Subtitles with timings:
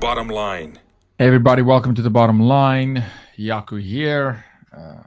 [0.00, 0.78] bottom line.
[1.18, 3.04] Hey everybody, welcome to the bottom line.
[3.36, 4.44] Jaco here.
[4.72, 5.02] Uh,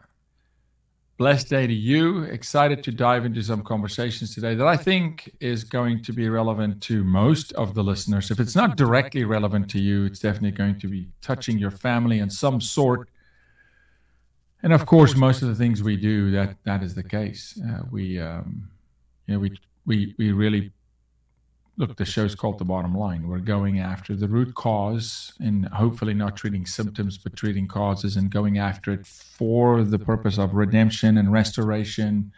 [1.17, 2.23] blessed day to you.
[2.23, 6.81] Excited to dive into some conversations today that I think is going to be relevant
[6.83, 8.31] to most of the listeners.
[8.31, 12.19] If it's not directly relevant to you, it's definitely going to be touching your family
[12.19, 13.07] in some sort.
[14.61, 17.57] And of course, most of the things we do, that that is the case.
[17.65, 18.69] Uh, we, um,
[19.25, 20.73] you know, we we we really
[21.81, 23.27] look, the show's called The Bottom Line.
[23.27, 28.29] We're going after the root cause and hopefully not treating symptoms, but treating causes and
[28.29, 32.31] going after it for the purpose of redemption and restoration,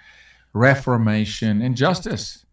[0.54, 2.46] reformation, and justice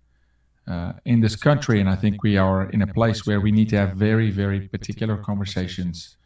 [0.66, 1.78] uh, in this country.
[1.78, 4.60] And I think we are in a place where we need to have very, very
[4.66, 6.16] particular conversations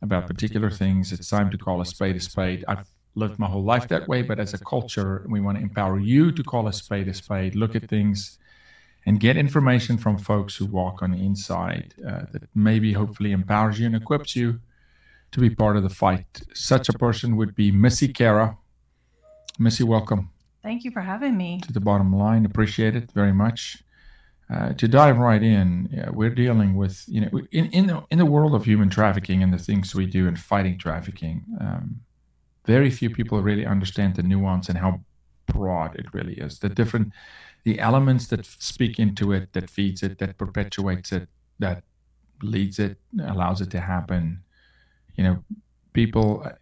[0.00, 1.12] about particular things.
[1.12, 2.64] It's time to call a spade a spade.
[2.66, 6.00] I've lived my whole life that way, but as a culture, we want to empower
[6.00, 8.38] you to call a spade a spade, look at things
[9.06, 13.78] and get information from folks who walk on the inside uh, that maybe hopefully empowers
[13.78, 14.60] you and equips you
[15.30, 16.42] to be part of the fight.
[16.52, 18.58] Such a person would be Missie Carra.
[19.58, 20.30] Missie, welcome.
[20.62, 21.60] Thank you for having me.
[21.60, 23.82] To the bottom line, appreciate it very much.
[24.52, 28.18] Uh, to dive right in, yeah, we're dealing with you know in in the in
[28.18, 31.44] the world of human trafficking and the things we do in fighting trafficking.
[31.60, 32.00] Um,
[32.64, 35.00] very few people really understand the nuance and how
[35.46, 36.58] broad it really is.
[36.58, 37.12] The different
[37.66, 41.28] the elements that speak into it, that feeds it, that perpetuates it,
[41.58, 41.82] that
[42.40, 44.40] leads it, allows it to happen.
[45.16, 45.44] You know,
[45.92, 46.52] people uh,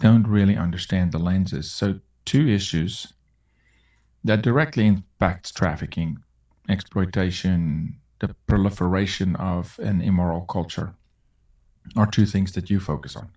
[0.00, 1.70] don't really understand the lenses.
[1.70, 3.12] So, two issues
[4.24, 6.16] that directly impacts trafficking,
[6.70, 10.94] exploitation, the proliferation of an immoral culture
[11.96, 13.28] are two things that you focus on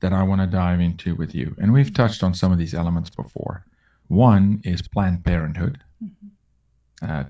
[0.00, 1.54] that I want to dive into with you.
[1.58, 3.64] And we've touched on some of these elements before.
[4.08, 5.78] One is Planned Parenthood.
[6.02, 7.10] Mm-hmm.
[7.10, 7.24] Uh,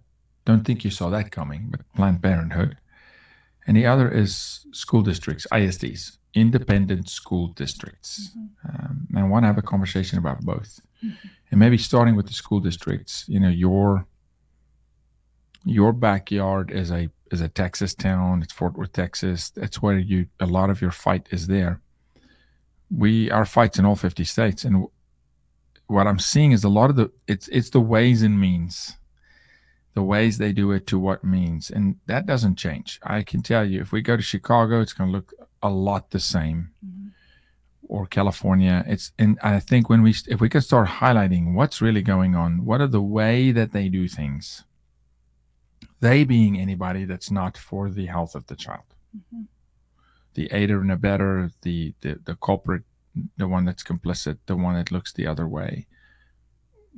[0.44, 2.77] don't think you saw that coming, but Planned Parenthood.
[3.66, 8.31] And the other is school districts, ISDs, independent school districts.
[8.31, 8.69] Mm-hmm.
[8.69, 10.81] Um, and I want to have a conversation about both.
[11.04, 11.28] Mm-hmm.
[11.50, 14.06] And maybe starting with the school districts, you know, your
[15.64, 18.43] your backyard is a is a Texas town.
[18.43, 19.50] It's Fort Worth, Texas.
[19.50, 21.81] That's where you a lot of your fight is there.
[22.91, 24.87] We our fights in all 50 states, and
[25.86, 28.97] what I'm seeing is a lot of the it's it's the ways and means,
[29.94, 33.00] the ways they do it to what means, and that doesn't change.
[33.02, 35.32] I can tell you, if we go to Chicago, it's going to look
[35.62, 37.08] a lot the same, mm-hmm.
[37.84, 38.84] or California.
[38.86, 42.64] It's and I think when we if we can start highlighting what's really going on,
[42.64, 44.64] what are the way that they do things,
[46.00, 48.84] they being anybody that's not for the health of the child.
[49.16, 49.42] Mm-hmm.
[50.34, 52.82] The aider and abettor, the, the the culprit
[53.37, 55.87] the one that's complicit, the one that looks the other way.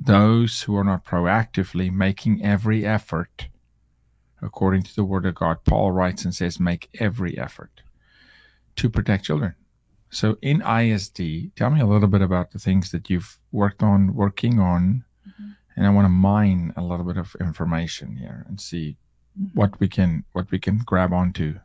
[0.01, 3.49] Those who are not proactively making every effort,
[4.41, 7.83] according to the Word of God, Paul writes and says, make every effort
[8.77, 9.55] to protect children.
[10.11, 14.15] So in ISD, tell me a little bit about the things that you've worked on,
[14.15, 15.51] working on, mm-hmm.
[15.77, 18.97] and I want to mine a little bit of information here and see
[19.39, 19.59] mm-hmm.
[19.59, 21.59] what we can what we can grab onto.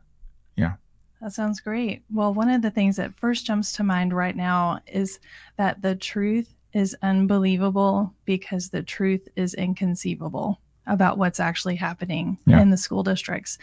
[0.56, 0.74] Yeah.
[1.24, 2.02] That sounds great.
[2.12, 5.20] Well, one of the things that first jumps to mind right now is
[5.56, 12.60] that the truth is unbelievable because the truth is inconceivable about what's actually happening yeah.
[12.60, 13.56] in the school districts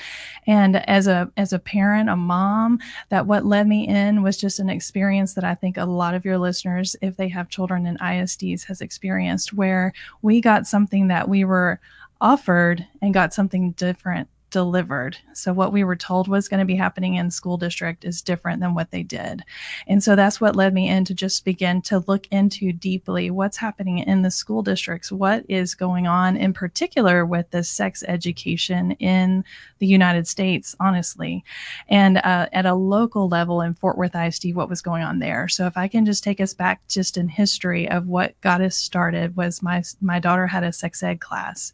[0.47, 2.79] and as a as a parent a mom
[3.09, 6.25] that what led me in was just an experience that i think a lot of
[6.25, 11.29] your listeners if they have children in isds has experienced where we got something that
[11.29, 11.79] we were
[12.21, 15.17] offered and got something different delivered.
[15.34, 18.59] So what we were told was going to be happening in school district is different
[18.59, 19.44] than what they did.
[19.88, 23.57] And so that's what led me in to just begin to look into deeply what's
[23.57, 28.91] happening in the school districts, what is going on in particular with the sex education
[29.00, 29.44] in
[29.79, 31.44] the United States, honestly.
[31.88, 35.47] And uh, at a local level in Fort Worth ISD, what was going on there.
[35.47, 38.75] So if I can just take us back just in history of what got us
[38.75, 41.71] started was my my daughter had a sex ed class.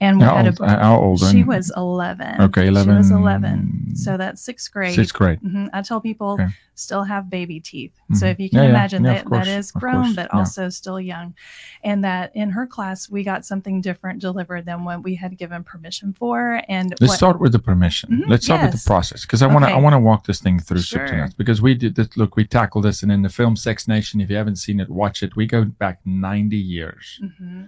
[0.00, 1.20] And we how had old, a, how old?
[1.20, 2.40] She was 11 11.
[2.42, 2.94] Okay, 11.
[2.94, 3.96] She was 11.
[3.96, 4.94] So that's sixth grade.
[4.94, 5.40] Sixth grade.
[5.40, 5.66] Mm-hmm.
[5.72, 6.48] I tell people okay.
[6.74, 7.92] still have baby teeth.
[8.04, 8.14] Mm-hmm.
[8.14, 11.34] So if you can yeah, imagine yeah, that, that is grown, but also still young.
[11.82, 15.64] And that in her class, we got something different delivered than what we had given
[15.64, 16.62] permission for.
[16.68, 18.10] And let's what, start with the permission.
[18.10, 18.72] Mm-hmm, Let's start yes.
[18.72, 19.74] with the process because I want to okay.
[19.74, 21.28] I want to walk this thing through sure.
[21.36, 22.16] because we did this.
[22.16, 24.88] Look, we tackled this, and in the film Sex Nation, if you haven't seen it,
[24.88, 25.36] watch it.
[25.36, 27.20] We go back 90 years.
[27.22, 27.64] Mm-hmm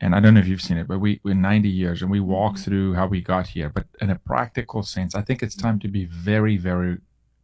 [0.00, 2.20] and I don't know if you've seen it, but we we're 90 years and we
[2.20, 2.62] walk mm-hmm.
[2.62, 3.68] through how we got here.
[3.68, 6.98] But in a practical sense, I think it's time to be very, very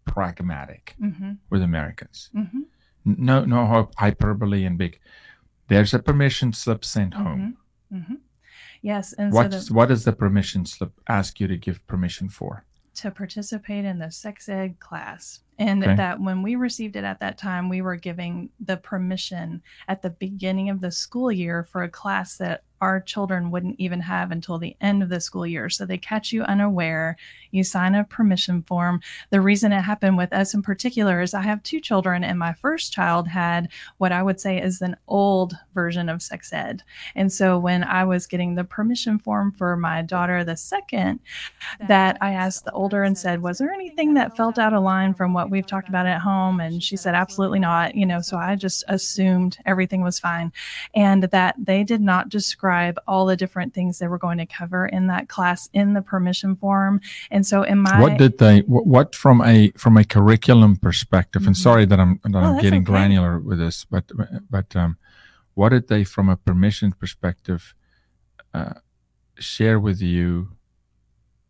[0.04, 1.32] pragmatic mm-hmm.
[1.50, 2.30] with Americans.
[2.34, 2.60] Mm-hmm.
[3.04, 4.98] No, no hyperbole and big.
[5.68, 7.22] There's a permission slip sent mm-hmm.
[7.22, 7.56] home.
[7.92, 8.14] Mm-hmm.
[8.82, 12.28] Yes, and what so the, what does the permission slip ask you to give permission
[12.28, 12.64] for?
[12.96, 15.40] to participate in the sex ed class.
[15.58, 15.94] And Okay.
[15.96, 20.10] that when we received it at that time, we were giving the permission at the
[20.10, 24.58] beginning of the school year for a class that our children wouldn't even have until
[24.58, 25.70] the end of the school year.
[25.70, 27.16] So they catch you unaware,
[27.50, 29.00] you sign a permission form.
[29.30, 32.52] The reason it happened with us in particular is I have two children, and my
[32.52, 36.82] first child had what I would say is an old version of sex ed.
[37.14, 41.20] And so when I was getting the permission form for my daughter, the second,
[41.88, 45.14] that I asked the older and said, Was there anything that felt out of line
[45.14, 46.60] from what we've talked about it at home?
[46.60, 47.94] And she said, Absolutely not.
[47.94, 50.52] You know, so I just assumed everything was fine
[50.94, 54.86] and that they did not describe all the different things they were going to cover
[54.86, 57.00] in that class in the permission form.
[57.30, 61.54] And so in my what did they what, from a from a curriculum perspective and
[61.54, 61.60] Mhm.
[61.60, 62.92] sorry that i'm that Oh, i'm getting okay.
[62.92, 64.04] granular with this but
[64.50, 64.96] but um
[65.54, 67.74] what did they from a permission perspective
[68.54, 68.74] uh,
[69.38, 70.48] share with you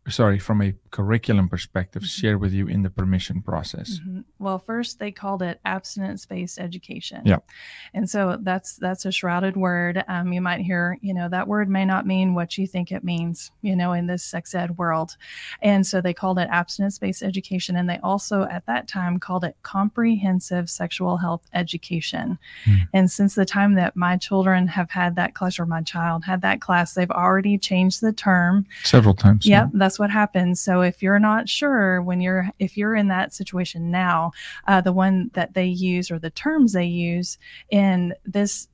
[0.09, 2.19] sorry from a curriculum perspective Mhm.
[2.19, 4.23] share with you in the permission process Mhm.
[4.39, 7.21] Well, first they called it abstinence-based education.
[7.25, 7.41] Yeah.
[7.93, 10.03] And so that's that's a shrouded word.
[10.07, 13.03] Um, you might hear, you know, that word may not mean what you think it
[13.03, 15.17] means, you know, in this sex ed world.
[15.61, 19.55] And so they called it abstinence-based education, and they also at that time called it
[19.63, 22.37] comprehensive sexual health education.
[22.65, 22.75] Hmm.
[22.93, 26.41] And since the time that my children have had that class, or my child had
[26.41, 30.59] that class, they've already changed the term several times Yep, that's what happens.
[30.59, 34.31] So if you're not sure when you're if you're in that situation now,
[34.67, 37.37] uh, the one that they use or the terms they use
[37.69, 38.67] in this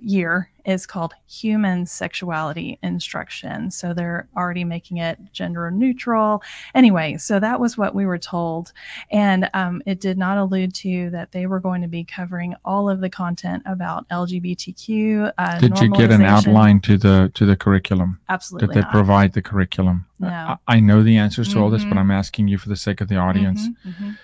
[0.00, 3.70] year is called human sexuality instruction.
[3.70, 6.42] So they're already making it gender neutral.
[6.74, 8.72] Anyway, so that was what we were told,
[9.10, 12.88] and um, it did not allude to that they were going to be covering all
[12.88, 15.32] of the content about LGBTQ.
[15.38, 18.90] Uh, did you get an outline to the to the curriculum Absolutely did they not.
[18.90, 20.28] provide the curriculum No.
[20.28, 22.00] I, I know the answers to all this but Mhm.
[22.00, 24.16] i'm asking you for the sake of the audience Mhm,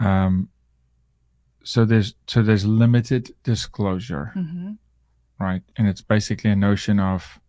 [0.00, 0.04] mhm.
[0.04, 0.48] um
[1.62, 4.72] so there's so there's limited disclosure hmm
[5.40, 7.40] right and it's basically a notion of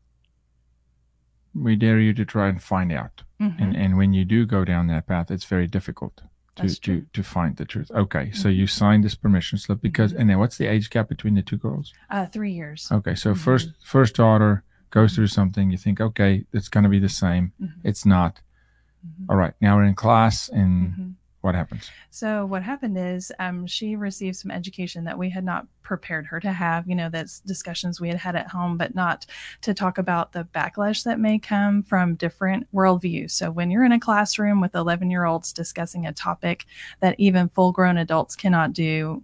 [1.53, 4.85] we dare you to try and find out and and when you do go down
[4.87, 6.23] that path it's very difficult to
[6.63, 6.67] Mm-hmm.
[6.83, 8.55] To to find the truth okay so Mhm.
[8.57, 11.57] you signed this permission slip because and then what's the age gap between the two
[11.57, 12.87] girls Uh, three years.
[12.91, 13.37] okay so Mhm.
[13.37, 17.51] first first daughter goes through something you think okay it's going to be the same
[17.59, 18.41] Mhm, it's not
[19.07, 21.13] mhm, all right now we're in class and mhm.
[21.41, 25.65] What happens So what happened is um, she received some education that we had not
[25.81, 26.87] prepared her to have.
[26.87, 29.25] You know, that's discussions we had had at home, but not
[29.61, 33.31] to talk about the backlash that may come from different worldviews.
[33.31, 36.65] So when you're in a classroom with 11 year olds discussing a topic
[36.99, 39.23] that even full grown adults cannot do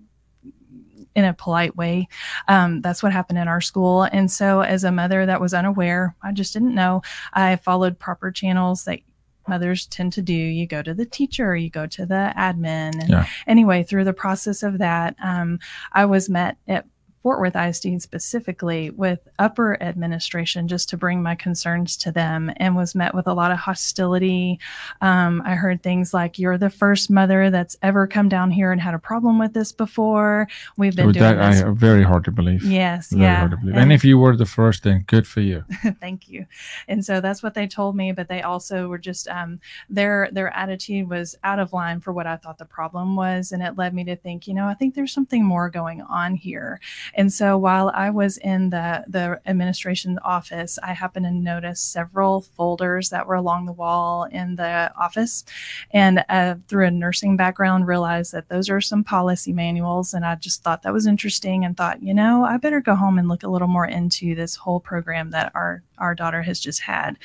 [1.16, 2.08] in a polite way.
[2.48, 4.04] Um, that's what happened in our school.
[4.04, 7.02] And so, as a mother that was unaware, I just didn't know.
[7.34, 9.00] I followed proper channels that
[9.48, 10.34] mothers tend to do.
[10.34, 13.00] You go to the teacher, you go to the admin.
[13.00, 13.26] And Yeah.
[13.46, 15.60] anyway, through the process of that, um,
[15.94, 16.86] I was met at
[17.28, 22.74] Fort Worth ISD specifically with upper administration just to bring my concerns to them and
[22.74, 24.62] was met with a lot of hostility.
[25.02, 28.80] Um, I heard things like, You're the first mother that's ever come down here and
[28.80, 30.48] had a problem with this before.
[30.78, 31.64] We've been doing that this.
[31.64, 33.40] I, very hard to believe yes, very yeah.
[33.40, 35.66] hard to believe And- and if you were the first then good for you
[36.00, 36.46] Thank you.
[36.88, 39.60] And so that's what they told me, but they also were just um,
[39.90, 43.62] their their attitude was out of line for what I thought the problem was, and
[43.62, 46.80] it led me to think, you know, I think there's something more going on here.
[47.18, 52.42] And so while I was in the the administration office, I happened to notice several
[52.42, 55.44] folders that were along the wall in the office,
[55.92, 60.36] and uh, through a nursing background, realized that those are some policy manuals, and I
[60.36, 63.42] just thought that was interesting, and thought, you know, I better go home and look
[63.42, 67.18] a little more into this whole program that our our daughter has just had.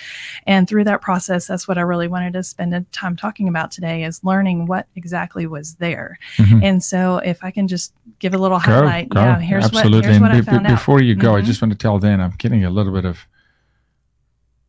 [0.47, 3.71] And through that process, that's what I really wanted to spend a time talking about
[3.71, 6.19] today is learning what exactly was there.
[6.37, 6.63] Mhm.
[6.63, 9.21] And so if I can just give a little go, highlight, go.
[9.23, 10.77] yeah, here's absolutely what here's and what I be- found be- out.
[10.77, 11.45] before you go i Mhm.
[11.45, 13.27] just want to tell dan i'm getting a little bit of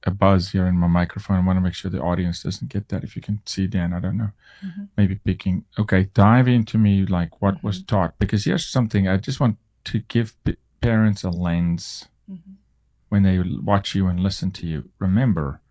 [0.06, 2.90] a buzz here in my microphone i want to make sure the audience doesn't get
[2.90, 4.32] that if you can see dan i don't know
[4.66, 4.88] Mhm.
[4.98, 7.96] maybe picking okay dive into me like what was Mm-hmm.
[7.96, 12.56] taught because here's something i just want to give p- parents a lens Mhm.
[13.14, 14.90] When they watch you and listen to you.
[14.98, 15.62] Remember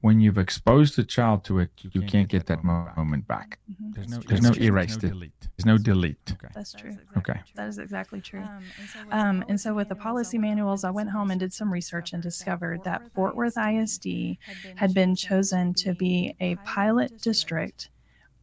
[0.00, 3.58] when you've exposed the child to it you, can't, get, that mo- moment back.
[3.70, 3.94] Mhm.
[3.94, 6.32] there's no there's no erase it there's no delete.
[6.32, 6.48] Okay.
[6.54, 6.96] That's true.
[7.18, 7.40] okay.
[7.56, 8.40] That is exactly true.
[8.40, 8.64] Um,
[9.10, 12.22] Um, and so with the policy manuals, I went home and did some research and
[12.22, 14.38] discovered that Fort Worth ISD
[14.76, 17.90] had been chosen to be a pilot district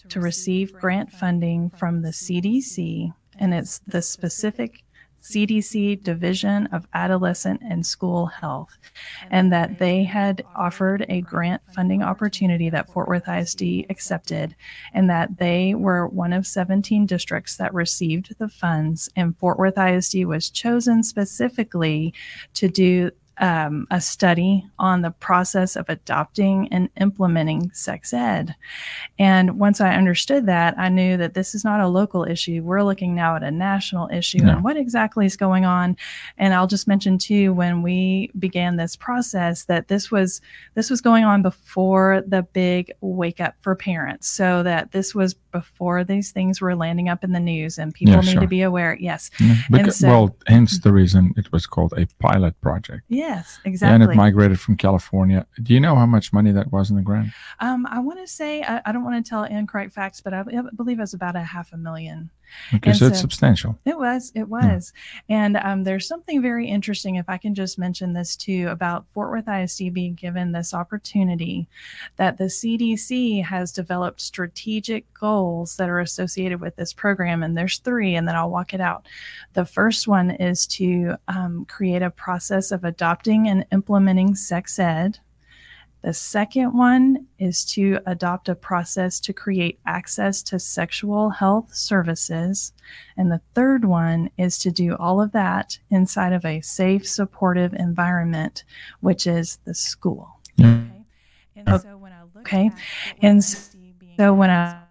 [0.10, 4.83] to receive grant funding from the CDC, and it's the specific
[5.24, 8.78] CDC Division of Adolescent and School Health,
[9.32, 14.56] and that they had offered a grant funding opportunity that Fort Worth ISD accepted,
[14.94, 19.78] and that they were one of 17 districts that received the funds, and Fort Worth
[19.78, 22.14] ISD was chosen specifically
[22.56, 28.56] to do um, a study on the process of adopting and implementing sex ed.
[29.20, 32.62] And once I understood that, I knew that this is not a local issue.
[32.64, 34.50] We're looking now at a national issue Yeah.
[34.56, 35.98] and what exactly is going on.
[36.38, 40.42] And I'll just mention too, when we began this process, that this was
[40.76, 44.28] this was going on before the big wake up for parents.
[44.28, 48.16] So that this was before these things were landing up in the news and people
[48.16, 48.42] Yeah, need sure.
[48.42, 48.98] to be aware.
[49.00, 49.30] Yes.
[49.40, 53.04] Yeah, Because, so- well, hence the reason it was called a pilot project.
[53.24, 53.94] Yes, exactly.
[53.94, 55.48] And it migrated from California.
[55.62, 57.30] Do you know how much money that was in the grant?
[57.62, 60.42] Um, I want to say I, I don't want to tell incorrect facts, but I,
[60.42, 62.30] I believe it was about a half a million.
[62.74, 63.78] Okay, And so it's so- substantial.
[63.86, 64.94] It was, it was,
[65.30, 67.16] and um, there's something very interesting.
[67.16, 71.68] If I can just mention this too about Fort Worth ISD being given this opportunity,
[72.18, 77.80] that the CDC has developed strategic goals that are associated with this program, and there's
[77.80, 79.08] three, and then I'll walk it out.
[79.54, 85.20] The first one is to um, create a process of adopting and implementing sex ed.
[86.04, 92.74] The second one is to adopt a process to create access to sexual health services.
[93.16, 97.74] And the third one is to do all of that inside of a safe, supportive
[97.74, 98.66] environment,
[99.00, 100.40] which is the school.
[100.58, 100.82] Yeah.
[101.56, 102.70] And so when I looked okay.
[103.22, 104.82] and so when I,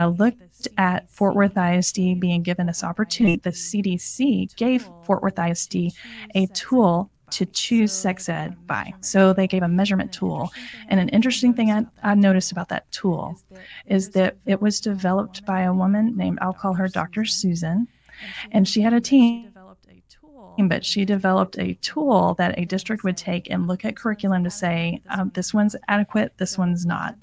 [0.00, 5.38] I looked at Fort Worth ISD being given this opportunity, the CDC gave Fort Worth
[5.38, 5.92] ISD
[6.34, 8.92] a tool to choose sex ed by.
[9.00, 10.52] So they gave a measurement tool.
[10.88, 13.38] And an interesting thing I, I noticed about that tool
[13.86, 17.24] is that it was developed by a woman named, I'll call her Dr.
[17.24, 17.88] Susan,
[18.52, 19.44] and she had a team.
[19.44, 23.84] Developed a tool, but she developed a tool that a district would take and look
[23.84, 27.16] at curriculum to say, um, this one's adequate, this one's not.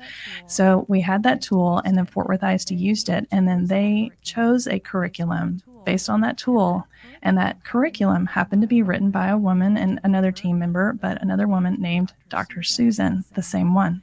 [0.47, 4.11] So we had that tool, and then Fort Worth ISD used it, and then they
[4.21, 6.87] chose a curriculum based on that tool.
[7.21, 11.21] And that curriculum happened to be written by a woman and another team member, but
[11.21, 12.63] another woman named Dr.
[12.63, 14.01] Susan, the same one.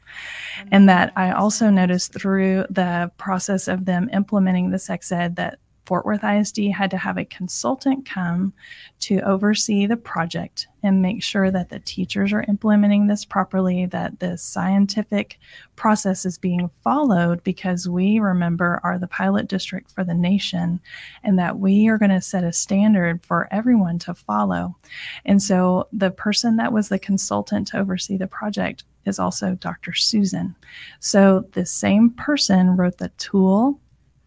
[0.71, 5.59] And that I also noticed through the process of them implementing the sex ed that
[5.91, 8.53] Fort Worth ISD had to have a consultant come
[9.01, 14.21] to oversee the project and make sure that the teachers are implementing this properly, that
[14.21, 15.41] the scientific
[15.75, 20.79] process is being followed because we remember are the pilot district for the nation
[21.25, 24.77] and that we are going to set a standard for everyone to follow.
[25.25, 29.93] And so the person that was the consultant to oversee the project is also Dr.
[29.95, 30.55] Susan.
[31.01, 33.81] So the same person wrote the tool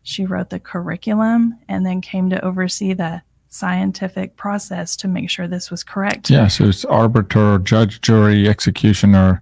[0.04, 5.48] she wrote the curriculum and then came to oversee the scientific process to make sure
[5.48, 6.30] this was correct.
[6.30, 9.42] Yeah, so it's arbiter, judge, jury, executioner,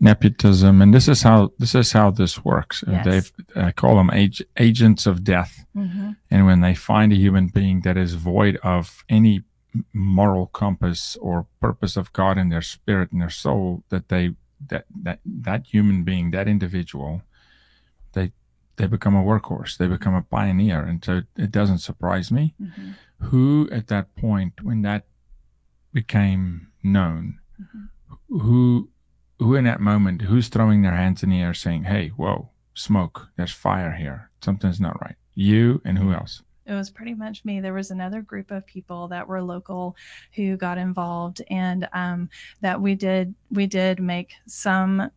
[0.00, 2.82] nepotism, and this is how this is how this works.
[2.86, 3.32] Uh, Yes.
[3.54, 6.16] They uh, call them ag- agents of death, Mhm.
[6.30, 9.42] and when they find a human being that is void of any
[9.92, 14.34] moral compass or purpose of God in their spirit and their soul, that they
[14.68, 17.22] that that that human being, that individual,
[18.12, 18.32] they
[18.76, 19.76] they become a workhorse.
[19.76, 22.94] They become a pioneer, and so it doesn't surprise me Mhm.
[23.18, 25.06] who at that point when that
[25.92, 27.88] became known Mhm.
[28.28, 28.88] who
[29.38, 33.28] who in that moment who's throwing their hands in the air saying hey whoa smoke
[33.36, 37.60] there's fire here something's not right you and who else It was pretty much me.
[37.60, 39.96] There was another group of people that were local
[40.36, 45.10] who got involved, and um, that we did we did make some.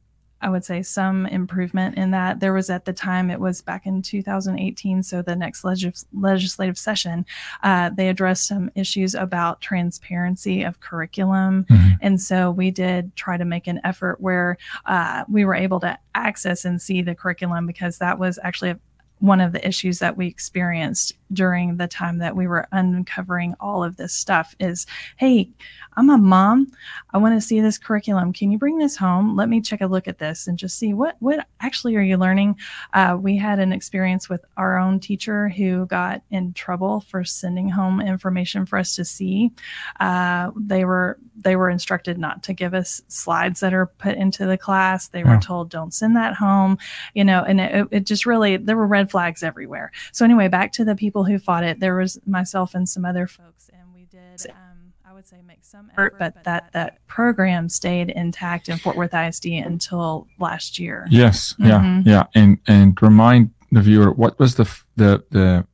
[0.46, 2.40] I would say some improvement in that.
[2.40, 6.78] There was at the time, it was back in 2018, so the next legis- legislative
[6.78, 7.26] session,
[7.64, 11.66] uh, they addressed some issues about transparency of curriculum.
[11.68, 11.98] Mhm.
[12.00, 15.98] And so we did try to make an effort where uh, we were able to
[16.14, 18.80] access and see the curriculum because that was actually a,
[19.18, 23.84] one of the issues that we experienced during the time that we were uncovering all
[23.84, 24.86] of this stuff is
[25.18, 25.50] hey
[25.98, 26.72] i'm a mom.
[27.12, 28.34] I want to see this curriculum.
[28.34, 29.36] Can you bring this home?
[29.36, 32.18] Let me check a look at this and just see what what actually are you
[32.18, 32.58] learning?
[32.94, 37.70] Uh, we had an experience with our own teacher who got in trouble for sending
[37.70, 39.52] home information for us to see.
[40.00, 44.46] Uh, they were they were instructed not to give us slides that are put into
[44.46, 45.08] the class.
[45.08, 46.78] They were told don't send that home
[47.14, 49.92] you know and it, it just really there were red flags everywhere.
[50.12, 53.28] So anyway back to the people who fought it there was myself and some other
[53.28, 57.68] folks and we did um, i would say make some effort but that that program
[57.70, 62.06] stayed intact in fort worth isd until last year yes yeah Mhm.
[62.06, 64.66] yeah and and remind the viewer what was the
[64.96, 65.66] the the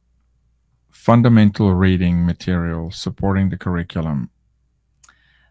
[0.89, 4.29] fundamental reading material supporting the curriculum.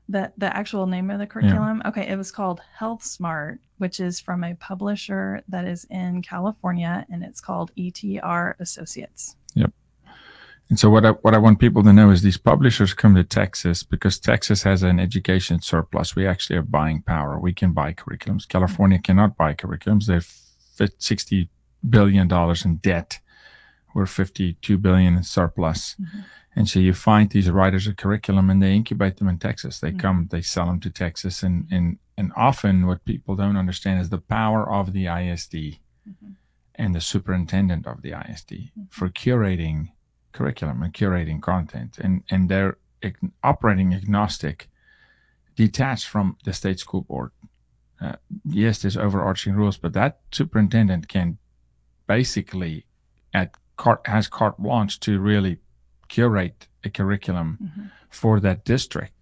[0.09, 1.83] The the actual name of the curriculum.
[1.87, 7.23] Okay, it was called HealthSmart, which is from a publisher that is in California, and
[7.23, 9.37] it's called ETR Associates.
[10.71, 13.25] And so what I, what I want people to know is these publishers come to
[13.25, 16.15] Texas because Texas has an education surplus.
[16.15, 17.41] We actually have buying power.
[17.41, 18.49] We can buy curriculums.
[18.49, 20.07] California cannot buy curriculums.
[20.07, 21.49] They have 60
[21.89, 23.19] billion dollars in debt.
[23.95, 25.97] We're 52 billion in surplus.
[26.01, 26.21] Mm-hmm.
[26.55, 29.81] And so you find these writers of curriculum and they incubate them in Texas.
[29.81, 29.99] They mm-hmm.
[29.99, 31.43] come, they sell them to Texas.
[31.43, 36.33] And, and, and often what people don't understand is the power of the ISD mm-hmm.
[36.77, 38.83] and the superintendent of the ISD mm-hmm.
[38.89, 39.89] for curating
[40.33, 42.79] curriculum and curating content, and and they're
[43.43, 44.69] operating agnostic,
[45.57, 47.31] detached from the state school board.
[48.01, 51.39] Uh, yes, there's overarching rules, but that superintendent can
[52.07, 52.87] basically
[53.35, 55.59] at carte, has carte blanche to really
[56.09, 57.87] curate a curriculum mm-hmm.
[58.09, 59.13] for that district.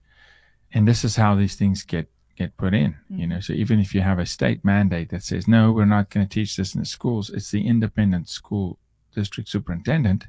[0.72, 2.92] And this is how these things get get put in.
[2.92, 3.18] Mm-hmm.
[3.18, 6.10] You know, so even if you have a state mandate that says no, we're not
[6.10, 8.78] going to teach this in the schools, it's the independent school
[9.14, 10.26] district superintendent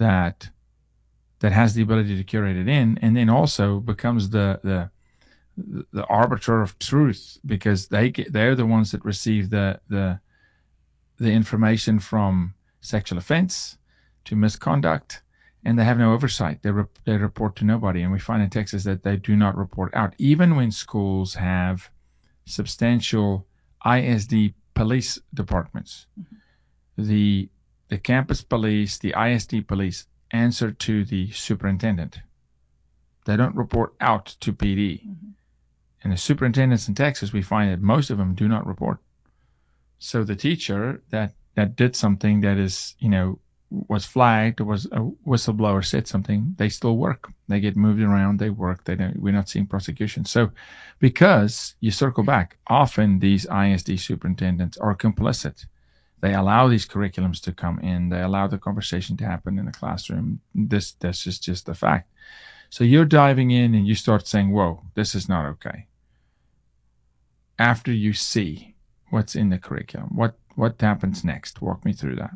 [0.00, 0.50] that
[1.38, 4.90] that has the ability to curate it in, and then also becomes the the
[5.92, 10.18] the arbiter of truth because they get, they're the ones that receive the the
[11.18, 13.76] the information from sexual offense
[14.24, 15.22] to misconduct
[15.64, 18.48] and they have no oversight they, re- they report to nobody and we find in
[18.48, 21.90] texas that they do not report out even when schools have
[22.46, 23.46] substantial
[23.84, 26.36] isd police departments mm-hmm.
[26.96, 27.50] the
[27.90, 32.20] the campus police, the ISD police answer to the superintendent.
[33.26, 35.02] They don't report out to PD.
[35.02, 35.30] Mm-hmm.
[36.02, 38.98] And the superintendents in Texas, we find that most of them do not report.
[39.98, 43.38] So the teacher that that did something that is, you know,
[43.70, 47.30] was flagged was a whistleblower said something, they still work.
[47.48, 48.84] They get moved around, they work.
[48.84, 50.24] They don't, we're not seeing prosecution.
[50.24, 50.50] So,
[51.00, 55.66] because you circle back, often these ISD superintendents are complicit
[56.20, 58.08] they allow these curriculums to come in.
[58.08, 60.40] They allow the conversation to happen in the classroom.
[60.54, 62.10] This this is just a fact.
[62.68, 65.86] So you're diving in and you start saying whoa this is not okay.
[67.58, 68.74] After you see
[69.10, 71.62] what's in the curriculum what what happens next?
[71.62, 72.32] Walk me through that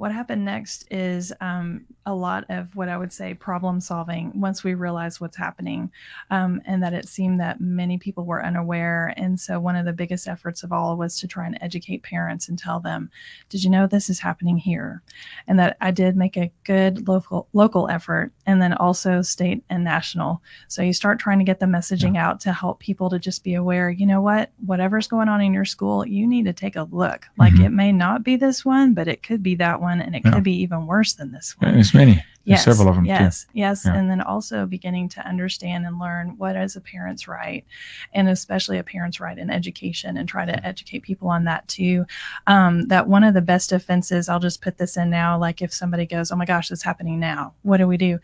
[0.00, 4.64] what happened next is um, a lot of what I would say problem solving once
[4.64, 5.90] we realized what's happening
[6.30, 9.12] um, and that it seemed that many people were unaware.
[9.18, 12.48] And so, one of the biggest efforts of all was to try and educate parents
[12.48, 13.10] and tell them,
[13.50, 15.02] Did you know this is happening here?
[15.46, 19.84] And that I did make a good local, local effort and then also state and
[19.84, 20.40] national.
[20.68, 22.26] So, you start trying to get the messaging yeah.
[22.26, 25.52] out to help people to just be aware, you know what, whatever's going on in
[25.52, 27.26] your school, you need to take a look.
[27.36, 27.64] Like mm-hmm.
[27.64, 30.22] it may not be this one, but it could be that one one, and it
[30.24, 30.32] yeah.
[30.32, 31.74] could be even worse than this one.
[31.74, 32.24] There's many.
[32.50, 33.04] Yes, several of them.
[33.04, 33.50] Yes, too.
[33.54, 33.94] yes, yeah.
[33.94, 37.64] and then also beginning to understand and learn what is a parent's right,
[38.12, 42.04] and especially a parent's right in education, and try to educate people on that too.
[42.46, 45.38] Um, that one of the best offenses, I'll just put this in now.
[45.38, 48.18] Like if somebody goes, "Oh my gosh, it's happening now," what do we do?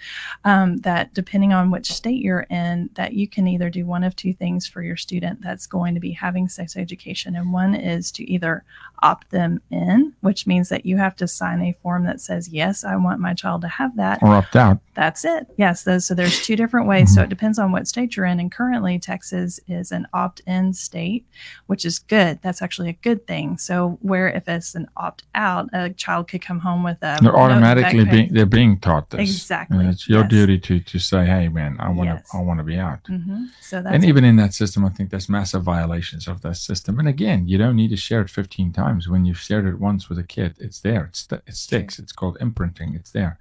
[0.45, 4.17] Um, that depending on which state you're in, that you can either do one of
[4.17, 8.11] two things for your student that's going to be having sex education, and one is
[8.13, 8.65] to either
[9.03, 12.85] opt them in, which means that you have to sign a form that says, "Yes,
[12.85, 14.79] I want my child to have that." Or opt out.
[14.95, 15.47] That's it.
[15.59, 15.83] Yes.
[15.83, 17.09] Those, so there's two different ways.
[17.09, 17.15] Mm-hmm.
[17.15, 18.41] So it depends on what state you're in.
[18.41, 21.27] And currently, Texas is an opt in state,
[21.67, 22.41] which is good.
[22.43, 23.59] That's actually a good thing.
[23.59, 27.19] So, where if it's an opt out, a child could come home with a.
[27.21, 29.21] They're automatically being, they're being taught this.
[29.21, 29.79] Exactly.
[29.79, 30.31] And it's your yes.
[30.31, 32.31] duty to, to say, hey, man, I want to yes.
[32.33, 33.05] I want to be out.
[33.05, 33.45] Mm-hmm.
[33.61, 36.99] So that's and even in that system, I think there's massive violations of that system.
[36.99, 39.09] And again, you don't need to share it 15 times.
[39.09, 41.05] When you've shared it once with a kid, it's there.
[41.05, 41.99] It's, it sticks.
[41.99, 42.95] It's called imprinting.
[42.95, 43.39] It's there.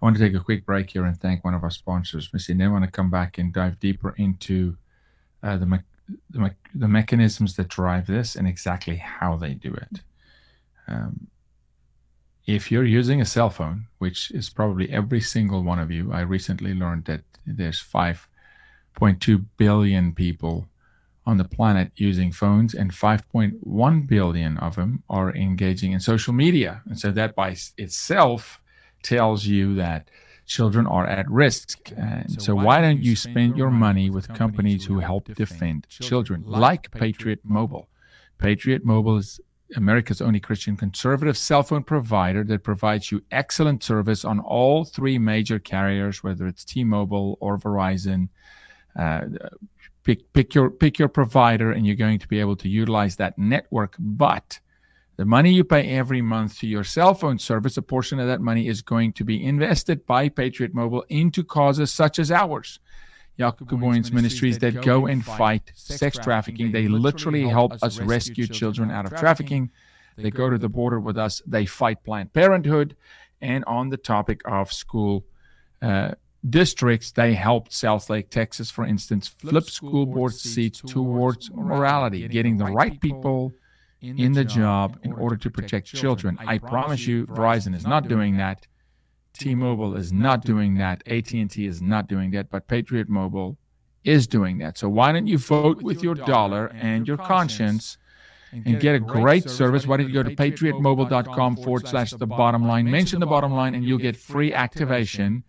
[0.00, 2.52] I want to take a quick break here and thank one of our sponsors, Missie.
[2.52, 4.76] And then I want to come back and dive deeper into
[5.42, 5.78] uh, the, me-
[6.30, 10.00] the, me- the, mechanisms that drive this and exactly how they do it.
[10.86, 11.28] Um,
[12.46, 16.20] if you're using a cell phone, which is probably every single one of you, I
[16.20, 20.68] recently learned that there's 5.2 billion people
[21.24, 26.82] on the planet using phones, and 5.1 billion of them are engaging in social media.
[26.86, 28.60] And so that by itself
[29.06, 30.10] tells you that
[30.46, 31.92] children are at risk.
[31.96, 36.90] And so, why don't you spend your money with companies who help defend children, like
[36.90, 37.88] Patriot Mobile?
[38.38, 39.40] Patriot Mobile is
[39.74, 45.18] America's only Christian conservative cell phone provider that provides you excellent service on all three
[45.18, 48.28] major carriers, whether it's T-Mobile or Verizon.
[48.96, 49.22] Uh,
[50.04, 53.36] pick pick your pick your provider, and you're going to be able to utilize that
[53.38, 53.96] network.
[53.98, 54.60] But
[55.16, 58.42] The money you pay every month to your cell phone service, a portion of that
[58.42, 62.80] money is going to be invested by Patriot Mobile into causes such as ours.
[63.38, 66.72] Jaco Booyens Ministries that go and fight sex trafficking.
[66.72, 69.70] They literally help us rescue children out of trafficking.
[70.16, 71.42] They go to the border with us.
[71.46, 72.96] They fight Planned Parenthood.
[73.42, 75.24] And on the topic of school
[75.82, 76.12] uh,
[76.48, 82.64] districts, they helped Southlake, Texas, for instance, flip school board seats towards morality, getting the
[82.64, 83.52] right people
[84.06, 86.38] in the job in order to protect children.
[86.46, 88.66] I promise you, Verizon is not doing that.
[89.38, 91.02] T-Mobile is not doing that.
[91.06, 93.58] AT&T is not doing that, but Patriot Mobile
[94.04, 94.78] is doing that.
[94.78, 97.98] So why don't you vote with your dollar and your conscience
[98.52, 99.86] and get a great service?
[99.86, 103.74] Why don't you go to patriotmobile.com forward slash the bottom line, mention the bottom line,
[103.74, 105.44] and you'll get free activation.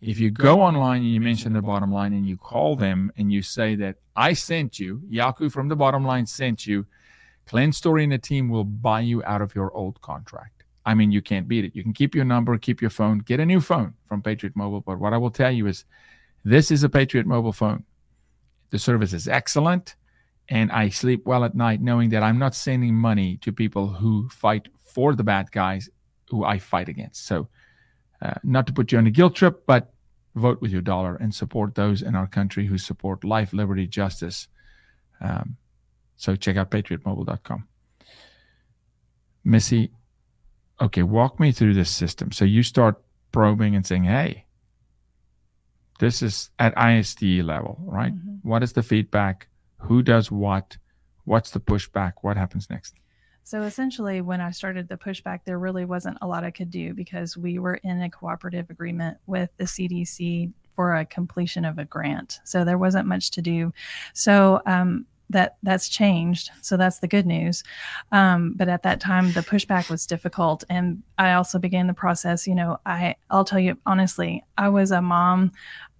[0.00, 3.32] If you go online and you mention the bottom line and you call them and
[3.32, 6.86] you say that I sent you, Jaco from the bottom line sent you,
[7.46, 10.64] Glenn Story and the team will buy you out of your old contract.
[10.84, 11.76] I mean, you can't beat it.
[11.76, 14.80] You can keep your number, keep your phone, get a new phone from Patriot Mobile.
[14.80, 15.84] But what I will tell you is
[16.44, 17.84] this is a Patriot Mobile phone.
[18.70, 19.96] The service is excellent.
[20.48, 24.28] And I sleep well at night knowing that I'm not sending money to people who
[24.28, 25.88] fight for the bad guys
[26.28, 27.26] who I fight against.
[27.26, 27.48] So,
[28.20, 29.92] uh, not to put you on a guilt trip, but
[30.34, 34.48] vote with your dollar and support those in our country who support life, liberty, justice.
[35.20, 35.56] Um,
[36.16, 37.66] so, check out patriotmobile.com.
[39.44, 39.90] Missie,
[40.80, 42.32] okay, walk me through this system.
[42.32, 44.46] So you start probing and saying, hey,
[45.98, 48.14] this is at ISD level, right?
[48.14, 48.48] Mm-hmm.
[48.48, 49.48] What is the feedback?
[49.78, 50.76] Who does what?
[51.24, 52.14] What's the pushback?
[52.22, 52.94] What happens next?
[53.44, 56.94] So essentially, when I started the pushback, there really wasn't a lot I could do
[56.94, 61.84] because we were in a cooperative agreement with the CDC for a completion of a
[61.84, 62.40] grant.
[62.44, 63.72] So there wasn't much to do.
[64.14, 66.50] So um, that that's changed.
[66.62, 67.64] So that's the good news.
[68.12, 70.64] Um, but at that time the pushback was difficult.
[70.70, 74.90] And i also began the process you know i i'll tell you honestly i was
[74.90, 75.52] a mom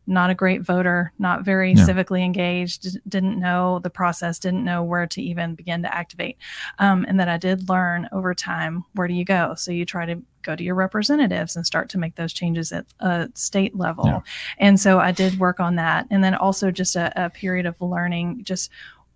[0.07, 1.87] not a great voter not very yeah.
[1.87, 6.37] civically engaged didn't know the process didn't know where to even begin to activate.
[6.79, 9.55] Um, and that i did learn over time where do you go?
[9.57, 12.87] So you try to go to your representatives and start to make those changes at
[12.99, 14.07] a state level.
[14.07, 14.21] Yeah.
[14.59, 16.07] and so i did work on that.
[16.11, 18.71] And then also just a, a period of learning just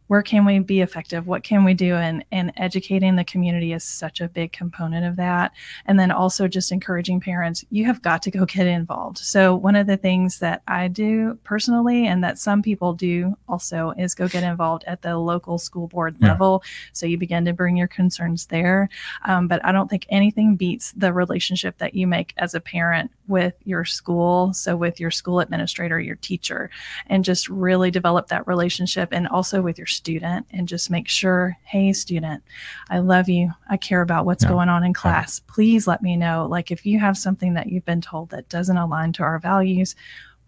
[0.08, 1.26] where can we be effective?
[1.26, 1.94] What can we do?
[1.94, 5.52] And and educating the community is such a big component of that.
[5.86, 9.18] And then also just encouraging parents you have got to go get involved.
[9.18, 13.92] So one of the things that i do personally and that some people do also
[13.98, 16.28] is go get involved at the local school board yeah.
[16.28, 16.62] level.
[16.92, 18.88] So you begin to bring your concerns there.
[19.24, 23.10] Um, but i don't think anything beats the relationship that you make as a parent
[23.28, 26.70] with your school so with your school administrator your teacher
[27.08, 31.56] and just really develop that relationship and also with your student and just make sure,
[31.64, 32.42] hey, student,
[32.90, 33.50] I love you.
[33.68, 34.50] I care about what's yeah.
[34.50, 35.40] going on in class.
[35.40, 36.46] Please let me know.
[36.48, 39.94] Like if you have something that you've been told that doesn't align to our values,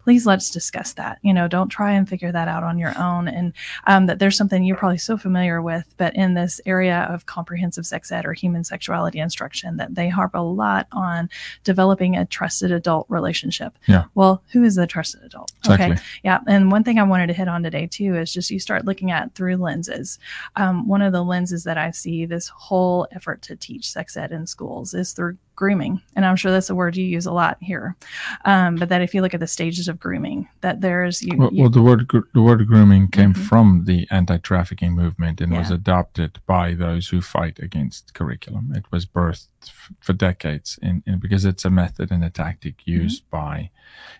[0.09, 1.19] please let's discuss that.
[1.21, 3.27] You know, don't try and figure that out on your own.
[3.27, 3.53] And
[3.85, 7.85] um, that there's something you're probably so familiar with, but in this area of comprehensive
[7.85, 11.29] sex ed or human sexuality instruction, that they harp a lot on
[11.63, 13.77] developing a trusted adult relationship.
[13.85, 14.05] Yeah.
[14.15, 15.51] Well, who is the trusted adult?
[15.59, 15.91] Exactly.
[15.91, 16.01] Okay.
[16.23, 16.39] Yeah.
[16.47, 19.11] And one thing I wanted to hit on today too is just you start looking
[19.11, 20.17] at through lenses.
[20.55, 24.31] Um, one of the lenses that I see this whole effort to teach sex ed
[24.31, 27.57] in schools is through grooming and i'm sure that's a word you use a lot
[27.59, 27.97] here
[28.45, 31.49] um, but that if you look at the stages of grooming that there's you, well,
[31.51, 33.43] you, well the word the word grooming came mm-hmm.
[33.43, 35.59] from the anti-trafficking movement and yeah.
[35.59, 41.03] was adopted by those who fight against curriculum it was birthed f- for decades in,
[41.05, 42.91] in, because it's a method and a tactic mm-hmm.
[42.91, 43.37] used mm-hmm.
[43.37, 43.69] by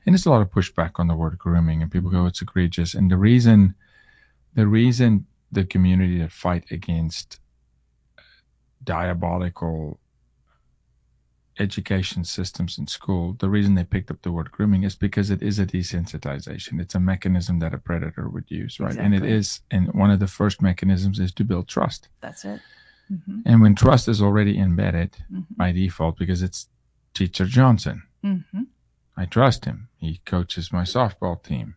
[0.05, 2.93] and there's a lot of pushback on the word grooming and people go it's egregious
[2.93, 3.75] and the reason
[4.55, 7.39] the reason the community that fight against
[8.83, 9.99] diabolical
[11.59, 15.43] education systems in school, the reason they picked up the word grooming is because it
[15.43, 16.79] is a desensitization.
[16.79, 18.91] It's a mechanism that a predator would use, right?
[18.91, 19.17] Exactly.
[19.17, 22.07] And it is, and one of the first mechanisms is to build trust.
[22.21, 22.61] That's it.
[23.11, 23.39] Mm-hmm.
[23.45, 25.41] And when trust is already embedded mm-hmm.
[25.57, 26.69] by default, because it's
[27.13, 28.63] Teacher Johnson, mm-hmm.
[29.17, 29.89] I trust him.
[29.97, 31.75] He coaches my softball team.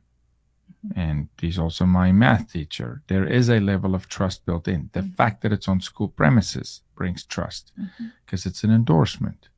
[0.86, 1.00] Mm-hmm.
[1.00, 3.02] And he's also my math teacher.
[3.08, 4.90] There is a level of trust built in.
[4.92, 5.14] The mm-hmm.
[5.14, 8.48] fact that it's on school premises brings trust because mm-hmm.
[8.48, 9.48] it's an endorsement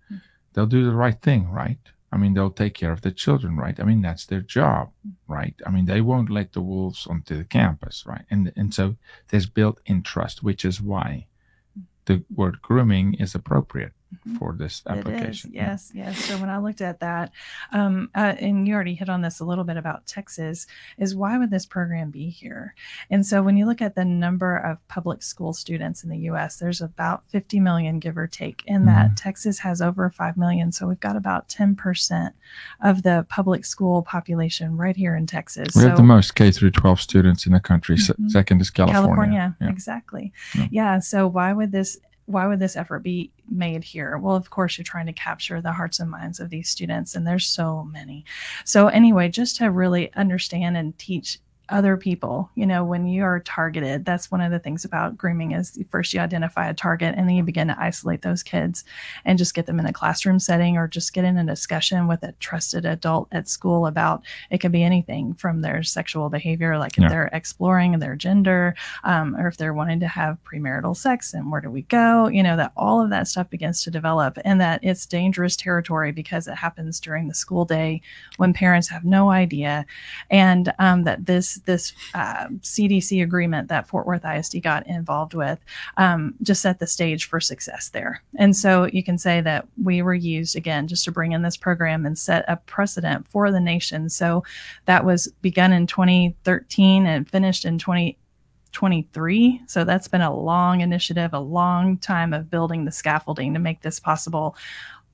[0.55, 1.79] they'll do the right thing, right?
[2.11, 3.79] I mean, they'll take care of the children, right?
[3.79, 4.93] I mean, that's their job,
[5.27, 5.55] right?
[5.67, 8.25] I mean, they won't let the wolves onto the campus, right?
[8.31, 8.97] And and so
[9.29, 11.27] there's built-in trust, which is why
[12.07, 13.93] the word grooming is appropriate.
[14.39, 15.51] For this application.
[15.53, 16.25] Yes, yes.
[16.25, 17.33] So when I looked at that,
[17.73, 20.67] um, uh, and you already hit on this a little bit about Texas,
[20.99, 22.75] is why would this program be here?
[23.11, 26.57] And so when you look at the number of public school students in the U.S.,
[26.57, 28.63] there's about 50 million, give or take.
[28.67, 29.15] In that, mm-hmm.
[29.15, 30.73] Texas has over 5 million.
[30.73, 32.33] So we've got about 10%
[32.83, 35.69] of the public school population right here in Texas.
[35.75, 37.97] We so, have the most K through 12 students in the country.
[37.97, 38.29] Mm-hmm.
[38.29, 39.07] Second is California.
[39.07, 39.69] California, yeah.
[39.69, 40.33] exactly.
[40.55, 40.69] Yeah.
[40.71, 40.99] yeah.
[40.99, 44.17] So why would this why would this effort be made here?
[44.19, 47.27] Well, of course, you're trying to capture the hearts and minds of these students, and
[47.27, 48.25] there's so many.
[48.65, 53.41] So, anyway, just to really understand and teach other people you know when you are
[53.41, 57.27] targeted that's one of the things about grooming is first you identify a target and
[57.27, 58.85] then you begin to isolate those kids
[59.25, 62.23] and just get them in a classroom setting or just get in a discussion with
[62.23, 66.99] a trusted adult at school about it can be anything from their sexual behavior like
[66.99, 67.09] if yeah.
[67.09, 68.75] they're exploring their gender
[69.05, 72.43] um, or if they're wanting to have premarital sex and where do we go you
[72.43, 76.47] know that all of that stuff begins to develop and that it's dangerous territory because
[76.47, 78.03] it happens during the school day
[78.37, 79.87] when parents have no idea
[80.31, 85.59] and um, that this this uh, CDC agreement that Fort Worth ISD got involved with
[85.97, 88.23] um, just set the stage for success there.
[88.37, 91.57] And so you can say that we were used again just to bring in this
[91.57, 94.09] program and set a precedent for the nation.
[94.09, 94.45] So
[94.87, 98.19] that was begun in 2013 and finished in 20.
[98.73, 99.63] 23.
[99.69, 103.83] So that's been a long initiative, a long time of building the scaffolding to make
[103.83, 104.57] this possible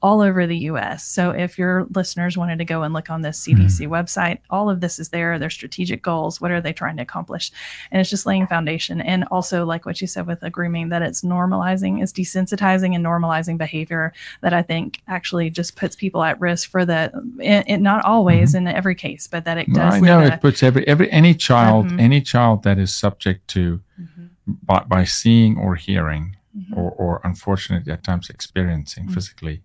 [0.02, 1.04] all over the US.
[1.04, 3.92] So if your listeners wanted to go and look on this CDC mm-hmm.
[3.92, 7.52] website, all of this is there, their strategic goals, what are they trying to accomplish?
[7.90, 9.02] And it's just laying foundation.
[9.02, 13.04] And also, like what you said with the grooming, that it's normalizing, it's desensitizing and
[13.04, 17.78] normalizing behavior that I think actually just puts people at risk for the, it, it
[17.78, 18.68] not always mm-hmm.
[18.68, 19.94] in every case, but that it does.
[19.94, 22.00] I know it puts every, every, any child, mm-hmm.
[22.00, 24.52] any child that is subject to, mm-hmm.
[24.62, 26.78] by, by seeing or hearing, mm-hmm.
[26.78, 29.14] or, or unfortunately at times experiencing mm-hmm.
[29.14, 29.62] physically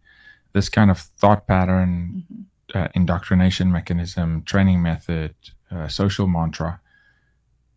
[0.55, 2.79] this kind of thought pattern, mm-hmm.
[2.79, 5.35] uh, indoctrination mechanism, training method,
[5.69, 6.79] uh, social mantra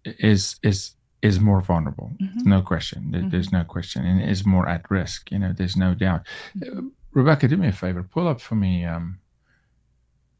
[0.04, 2.12] is is is more vulnerable.
[2.22, 2.48] Mm-hmm.
[2.48, 3.10] No question.
[3.10, 3.30] mm-hmm.
[3.30, 5.32] There's no question, and is more at risk.
[5.32, 6.22] You know, there's no doubt.
[6.62, 8.04] Uh, Rebecca, do me a favor.
[8.04, 9.18] Pull up for me um,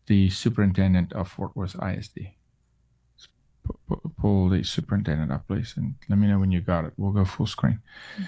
[0.07, 2.15] the superintendent of Fort Worth ISD.
[2.15, 6.93] P- pull the superintendent up, please, and let me know when you got it.
[6.97, 7.81] We'll go full screen.
[8.15, 8.25] Mm-hmm.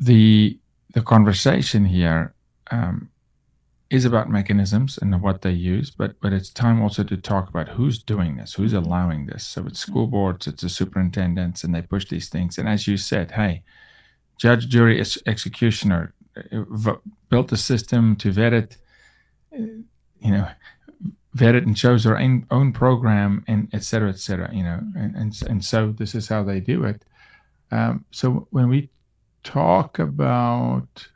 [0.00, 0.58] The
[0.92, 2.34] the conversation here
[2.70, 3.10] um,
[3.88, 7.68] is about mechanisms and what they use, but but it's time also to talk about
[7.68, 9.46] who's doing this, who's allowing this.
[9.46, 12.58] So it's school boards, it's the superintendents, and they push these things.
[12.58, 13.62] And as you said, hey,
[14.38, 18.76] judge, jury, executioner uh, v- built a system to vet it,
[19.52, 19.62] uh,
[20.20, 20.48] you know,
[21.34, 24.52] vet it and chose their own, own program, and et cetera, et cetera.
[24.52, 27.04] You know, and and and so this is how they do it.
[27.70, 28.90] Um, so when we
[29.44, 31.08] talk about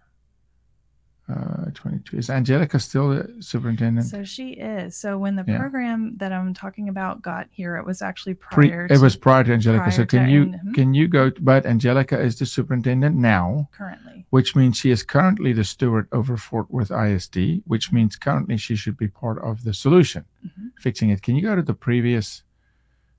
[1.31, 2.17] uh, 22.
[2.17, 4.07] Is Angelica still the superintendent?
[4.07, 4.97] So she is.
[4.97, 5.59] So when the yeah.
[5.59, 8.87] program that I'm talking about got here, it was actually prior.
[8.89, 9.85] Pre, it was prior to Angelica.
[9.85, 10.73] Prior so can you mm-hmm.
[10.73, 11.31] can you go?
[11.41, 13.69] But Angelica is the superintendent now.
[13.73, 14.27] Currently.
[14.31, 17.63] Which means she is currently the steward over Fort Worth ISD.
[17.67, 20.69] Which means currently she should be part of the solution, mm-hmm.
[20.79, 21.23] fixing it.
[21.23, 22.43] Can you go to the previous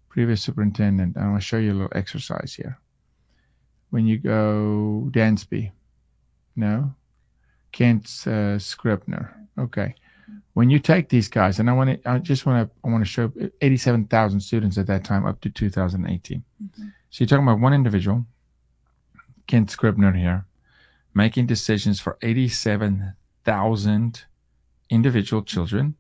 [0.10, 1.17] previous superintendent?
[1.17, 2.80] I want to show you a little exercise here.
[3.91, 5.71] When you go Dansby,
[6.56, 6.95] no
[7.72, 9.36] Kent uh, Scribner.
[9.58, 9.96] Okay.
[10.54, 13.04] When you take these guys, and I want to, I just want to, I want
[13.04, 13.32] to show
[13.62, 16.44] 87,000 students at that time up to 2018.
[16.64, 16.84] Mm-hmm.
[17.10, 18.26] So you're talking about one individual,
[19.48, 20.46] Kent Scribner here,
[21.14, 24.26] making decisions for 87,000
[24.90, 25.96] individual children,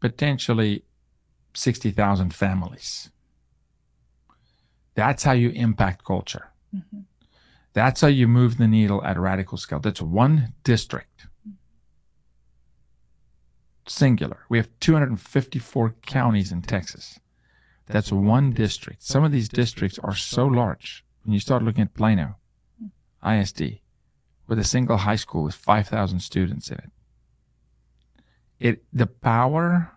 [0.00, 0.84] potentially
[1.54, 3.10] 60,000 families.
[4.94, 6.52] That's how you impact culture.
[6.74, 7.00] Mm-hmm.
[7.74, 9.80] That's how you move the needle at a radical scale.
[9.80, 11.26] That's one district.
[13.86, 14.46] Singular.
[14.48, 17.18] We have 254 counties in Texas.
[17.86, 19.02] That's one district.
[19.02, 21.04] Some of these districts are so large.
[21.24, 22.36] When you start looking at Plano,
[23.26, 23.80] ISD,
[24.46, 26.90] with a single high school with 5,000 students in it.
[28.60, 29.92] It the power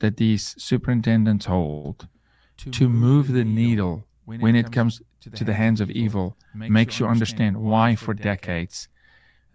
[0.00, 2.08] that these superintendents hold
[2.56, 5.02] to move the needle when it comes
[5.34, 8.88] to the hands of evil makes you understand why, for decades,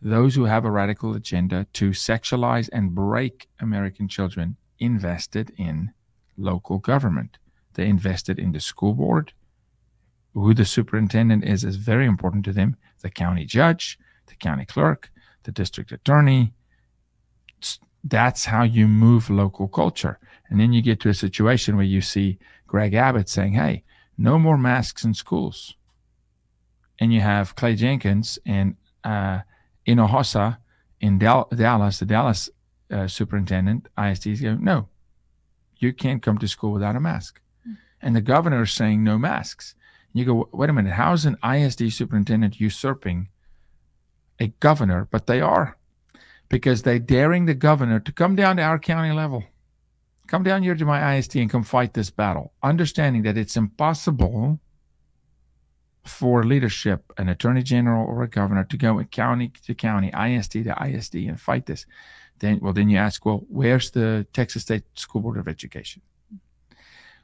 [0.01, 5.91] those who have a radical agenda to sexualize and break American children invested in
[6.38, 7.38] local government.
[7.73, 9.34] They invested in the school board.
[10.34, 12.77] Who the superintendent is is very important to them.
[13.01, 15.12] The county judge, the county clerk,
[15.43, 16.53] the district attorney.
[18.03, 20.19] That's how you move local culture.
[20.49, 23.84] And then you get to a situation where you see Greg Abbott saying, hey,
[24.19, 25.75] no more masks in schools.
[26.99, 29.39] And you have Clay Jenkins and uh,
[29.88, 30.58] Hinojosa
[30.99, 32.49] in Dal- Dallas, the Dallas
[32.91, 34.89] uh, superintendent, ISDs go, no,
[35.77, 37.39] you can't come to school without a mask.
[37.62, 37.75] Mm-hmm.
[38.01, 39.73] And the governor is saying no masks.
[40.12, 43.29] And you go, wait a minute, how's an ISD superintendent usurping
[44.38, 45.08] a governor?
[45.10, 45.77] But they are,
[46.49, 49.45] because they're daring the governor to come down to our county level.
[50.29, 54.59] Come down here to my ISD and come fight this battle, understanding that it's impossible
[56.05, 60.75] for leadership, an attorney general or a governor, to go county to county, ISD to
[60.87, 61.87] ISD, and fight this.
[62.37, 66.03] Then, well, then you ask, well, where's the Texas State School Board of Education?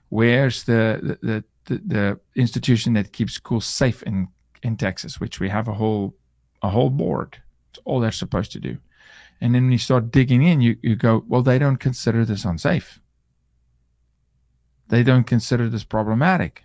[0.10, 4.30] Where's the the, the, the institution that keeps schools safe in
[4.64, 6.16] in Texas, which we have a whole
[6.64, 7.38] a whole board.
[7.70, 8.80] It's all they're supposed to do.
[9.42, 12.46] And then when you start digging in, you, you go, well, they don't consider this
[12.46, 13.00] unsafe.
[14.88, 16.64] They don't consider this problematic.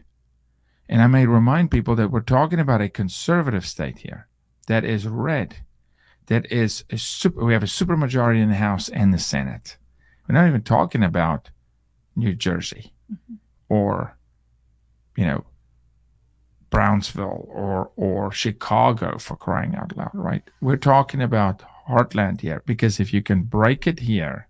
[0.88, 4.28] And I may remind people that we're talking about a conservative state here
[4.66, 5.56] that is red,
[6.26, 9.76] that is a super, we have a supermajority in the House and the Senate.
[10.28, 11.50] We're not even talking about
[12.14, 13.34] New Jersey mm-hmm.
[13.68, 14.16] or,
[15.16, 15.44] you know,
[16.70, 20.42] Brownsville or or Chicago for crying out loud, right?
[20.60, 24.48] We're talking about heartland here because if you can break it here,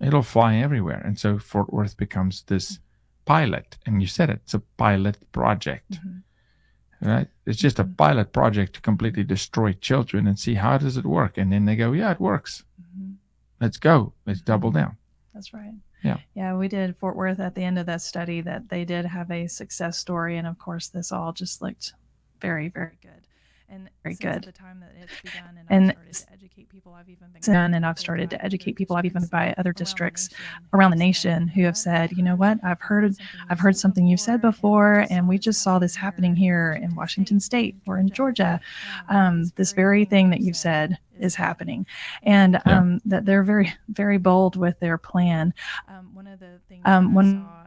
[0.00, 1.02] it'll fly everywhere.
[1.04, 2.78] And so Fort Worth becomes this
[3.24, 5.92] pilot, and you said it, it's a pilot project.
[5.92, 7.08] Mm-hmm.
[7.08, 7.28] Right?
[7.46, 7.94] It's just a mm-hmm.
[7.94, 11.38] pilot project to completely destroy children and see how does it work.
[11.38, 12.64] And then they go, yeah, it works.
[12.80, 13.12] Mm-hmm.
[13.60, 14.14] Let's go.
[14.26, 14.96] Let's double down.
[15.32, 15.74] That's right.
[16.02, 16.18] Yeah.
[16.34, 19.30] Yeah, we did Fort Worth at the end of that study that they did have
[19.30, 20.38] a success story.
[20.38, 21.92] And of course, this all just looked
[22.40, 23.27] very, very good
[23.68, 24.44] and very good.
[24.44, 26.94] The time that it's begun, and, and I've started to educate people.
[26.94, 28.96] I've even been done, and I've started to educate people.
[28.96, 30.30] I've even by other districts
[30.72, 33.14] around the nation who have said, you know what, I've heard,
[33.50, 37.40] I've heard something you've said before, and we just saw this happening here in Washington
[37.40, 38.60] State or in Georgia.
[39.08, 41.86] Um, this very thing that you've said is happening,
[42.22, 45.52] and um, that they're very, very bold with their plan.
[45.88, 47.46] Um, one of the things um, one.
[47.46, 47.64] Uh,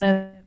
[0.00, 0.41] the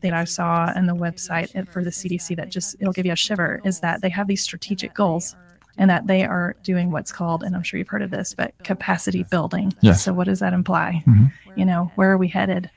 [0.00, 3.16] thing I saw on the website for the CDC that just it'll give you a
[3.16, 5.34] shiver is that they have these strategic goals
[5.76, 8.54] and that they are doing what's called and I'm sure you've heard of this but
[8.62, 9.72] capacity building.
[9.80, 10.04] Yes.
[10.04, 11.02] So what does that imply?
[11.06, 11.58] Mm-hmm.
[11.58, 12.70] You know, where are we headed?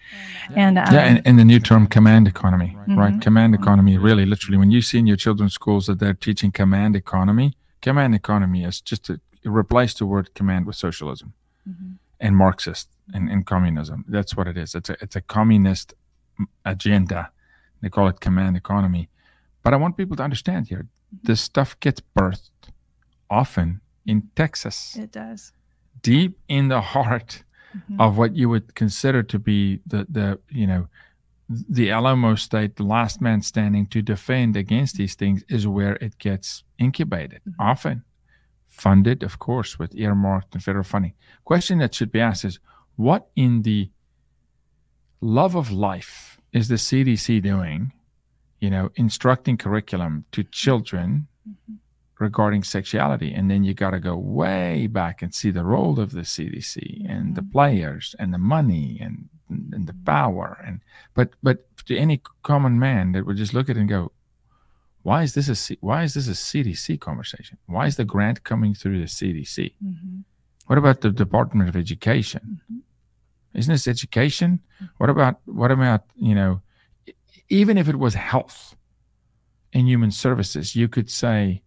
[0.56, 2.98] And um, yeah, and, and, the new term command economy, mm-hmm.
[2.98, 3.22] right?
[3.22, 6.96] Command economy really literally when you see in your children's schools that they're teaching command
[6.96, 11.34] economy, command economy is just to replace the word command with socialism.
[11.68, 11.94] Mm-hmm.
[12.20, 14.06] And Marxist and, and communism.
[14.08, 14.76] That's what it is.
[14.76, 15.94] It's a it's a communist
[16.66, 17.32] agenda.
[17.82, 19.10] They call it command economy.
[19.64, 20.88] But I want people to understand here
[21.24, 22.52] this stuff gets birthed
[23.30, 24.96] often in Texas.
[24.96, 25.52] It does.
[26.02, 27.44] Deep in the heart
[27.76, 28.00] mm-hmm.
[28.00, 30.88] of what you would consider to be the, the you know,
[31.50, 36.18] the Alamo state, the last man standing to defend against these things is where it
[36.18, 37.62] gets incubated, mm-hmm.
[37.62, 38.04] often
[38.68, 41.14] funded, of course, with earmarked and federal funding.
[41.46, 42.60] Question that should be asked is
[42.96, 43.90] what in the
[45.22, 47.92] love of life is the CDC doing,
[48.60, 51.76] you know, instructing curriculum to children mm-hmm.
[52.20, 53.34] regarding sexuality?
[53.34, 57.02] And then you got to go way back and see the role of the CDC
[57.02, 57.12] mm-hmm.
[57.12, 57.52] and the mm-hmm.
[57.52, 60.82] players and the money and and the power and
[61.14, 64.12] but but to any common man that would just look at it and go
[65.04, 68.44] why is this a C- why is this a CDC conversation why is the grant
[68.44, 70.20] coming through the CDC mm-hmm.
[70.66, 72.80] what about the Department of Education mm-hmm.
[73.54, 74.60] Isn't this education?
[74.98, 76.62] What about what about you know,
[77.50, 78.76] even if it was health
[79.74, 81.64] and human services, you could say,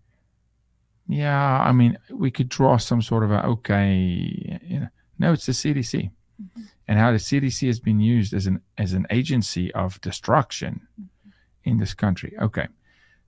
[1.08, 4.88] yeah, I mean, we could draw some sort of a okay, you know,
[5.18, 6.62] no, it's the CDC, mm-hmm.
[6.86, 11.30] and how the CDC has been used as an as an agency of destruction mm-hmm.
[11.64, 12.34] in this country.
[12.40, 12.68] Okay.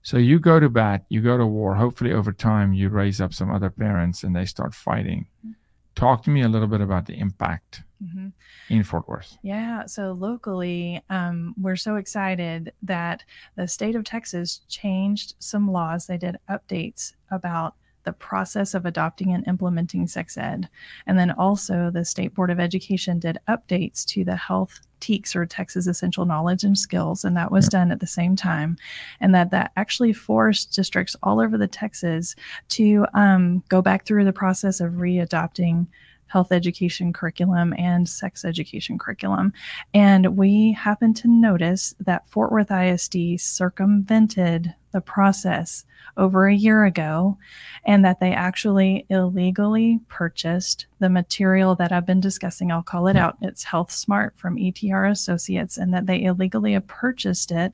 [0.05, 1.75] So you go to bat, you go to war.
[1.75, 5.27] Hopefully, over time, you raise up some other parents and they start fighting.
[5.39, 5.51] Mm-hmm.
[5.95, 8.29] Talk to me a little bit about the impact mm-hmm.
[8.69, 9.37] in Fort Worth.
[9.43, 9.85] Yeah.
[9.85, 13.23] So locally, um, we're so excited that
[13.55, 16.07] the state of Texas changed some laws.
[16.07, 20.69] They did updates about the process of adopting and implementing sex ed.
[21.07, 25.45] And then also, the State Board of Education did updates to the health TEKS or
[25.45, 28.77] Texas Essential Knowledge and Skills, and that was done at the same time.
[29.19, 32.35] And that that actually forced districts all over the Texas
[32.69, 35.87] to um, go back through the process of readopting
[36.33, 39.53] health education curriculum and sex education curriculum.
[39.93, 45.85] And we happened to notice that Fort Worth ISD circumvented the process
[46.17, 47.37] over a year ago
[47.85, 52.71] and that they actually illegally purchased the material that I've been discussing.
[52.71, 53.37] I'll call it out.
[53.41, 57.73] It's HealthSmart from ETR Associates, and that they illegally purchased it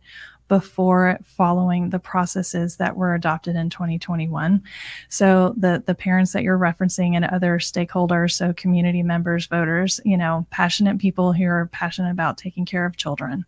[0.49, 4.61] before following the processes that were adopted in 2021.
[5.07, 10.17] So the the parents that you're referencing and other stakeholders, so community members, voters, you
[10.17, 13.45] know, passionate people who are passionate about taking care of children,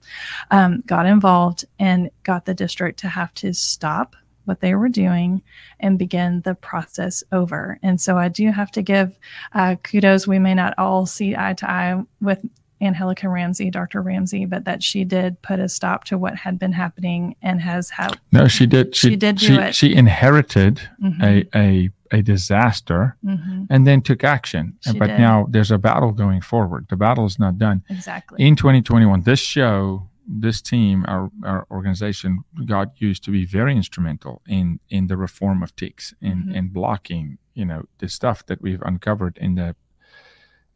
[0.51, 5.41] um, got involved and got the district to have to stop what they were doing
[5.79, 7.79] and begin the process over.
[7.83, 9.17] And so I do have to give
[9.53, 10.27] uh, kudos.
[10.27, 12.43] We may not all see eye to eye with
[12.81, 14.01] Angelica Ramsey, Dr.
[14.01, 17.89] Ramsey, but that she did put a stop to what had been happening and has
[17.91, 18.19] had.
[18.31, 18.95] No, she did.
[18.95, 19.75] She, She did do she, it.
[19.75, 24.77] She inherited Mhm, a, a a disaster mhm, and then took action.
[24.81, 25.19] She but did.
[25.19, 26.87] now there's a battle going forward.
[26.89, 27.83] The battle is not done.
[27.89, 28.43] exactly.
[28.45, 34.41] In 2021, this show, this team, our, our organization got used to be very instrumental
[34.47, 36.55] in in the reform of TEKS in Mhm.
[36.55, 39.75] in blocking, you know, the stuff that we've uncovered in the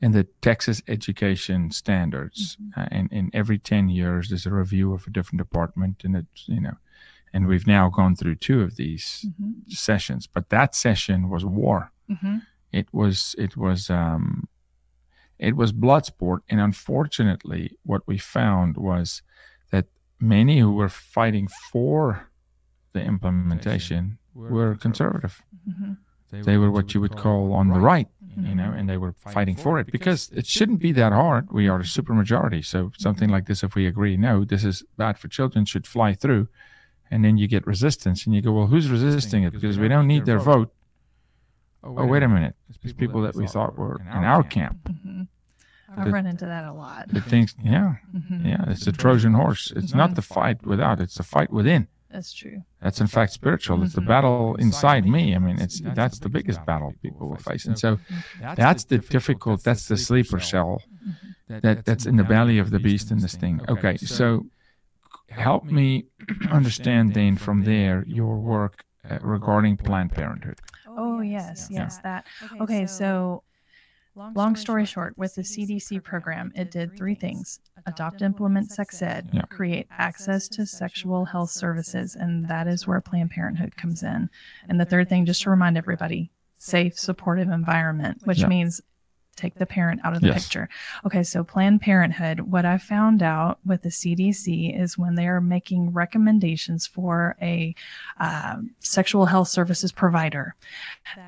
[0.06, 2.58] in the Texas education standards.
[2.62, 2.80] Mm-hmm.
[2.80, 6.44] Uh, and in every 10 years, there's a review of a different department, and it's
[6.48, 6.78] you know,
[7.34, 9.54] and we've now gone through two of these Mhm,
[9.88, 10.28] sessions.
[10.36, 12.42] But that session was war mhm,
[12.72, 14.48] it was it was um
[15.48, 19.08] it was blood sport and unfortunately what we found was
[19.72, 19.86] that
[20.20, 22.02] many who were fighting for
[22.94, 24.18] the implementation
[24.56, 25.36] were conservative
[25.72, 25.98] mhm,
[26.44, 28.08] they were what you would call on the right.
[28.38, 31.50] you know and they were fighting for it because it shouldn't be that hard.
[31.52, 35.18] We are a supermajority so something like this if we agree no this is bad
[35.18, 36.48] for children should fly through
[37.10, 39.54] and then you get resistance and you go well who's resisting it?
[39.54, 40.74] Because we don't need their vote.
[41.84, 42.56] oh wait a minute.
[42.84, 44.78] It's people that we thought were in our camp.
[44.90, 45.28] Mhm.
[45.98, 47.08] I've run into that a lot.
[47.10, 47.96] the things yeah.
[48.14, 48.46] Mhm.
[48.46, 49.72] yeah it's the trojan horse.
[49.76, 52.60] it's not the fight without it's the fight within That's true.
[52.84, 53.78] that's in fact spiritual.
[53.84, 54.14] It's the Mhm.
[54.14, 55.24] battle inside me.
[55.38, 57.90] i mean it's that's the biggest battle people will face and so
[58.62, 60.72] that's the difficult that's the sleeper cell.
[61.64, 64.26] that that's in the belly of the beast in this thing okay so
[65.46, 65.88] help me
[66.60, 68.76] understand then from there your work
[69.10, 70.60] uh, regarding planned parenthood.
[70.98, 72.22] Oh, yes, yes, that.
[72.62, 73.44] Okay, so
[74.16, 79.30] long story short, with the CDC program, it did three things adopt, implement sex ed,
[79.32, 79.42] Yeah.
[79.44, 84.30] create access to sexual health services, and that is where Planned Parenthood comes in.
[84.70, 88.48] And the third thing, just to remind everybody, safe, supportive environment, which Yeah.
[88.48, 88.82] means
[89.36, 90.44] take the parent out of the Yes.
[90.46, 90.70] picture.
[91.06, 95.42] Okay, so Planned Parenthood, what I found out with the CDC is when they are
[95.42, 97.76] making recommendations for a
[98.20, 100.56] um, sexual health services provider,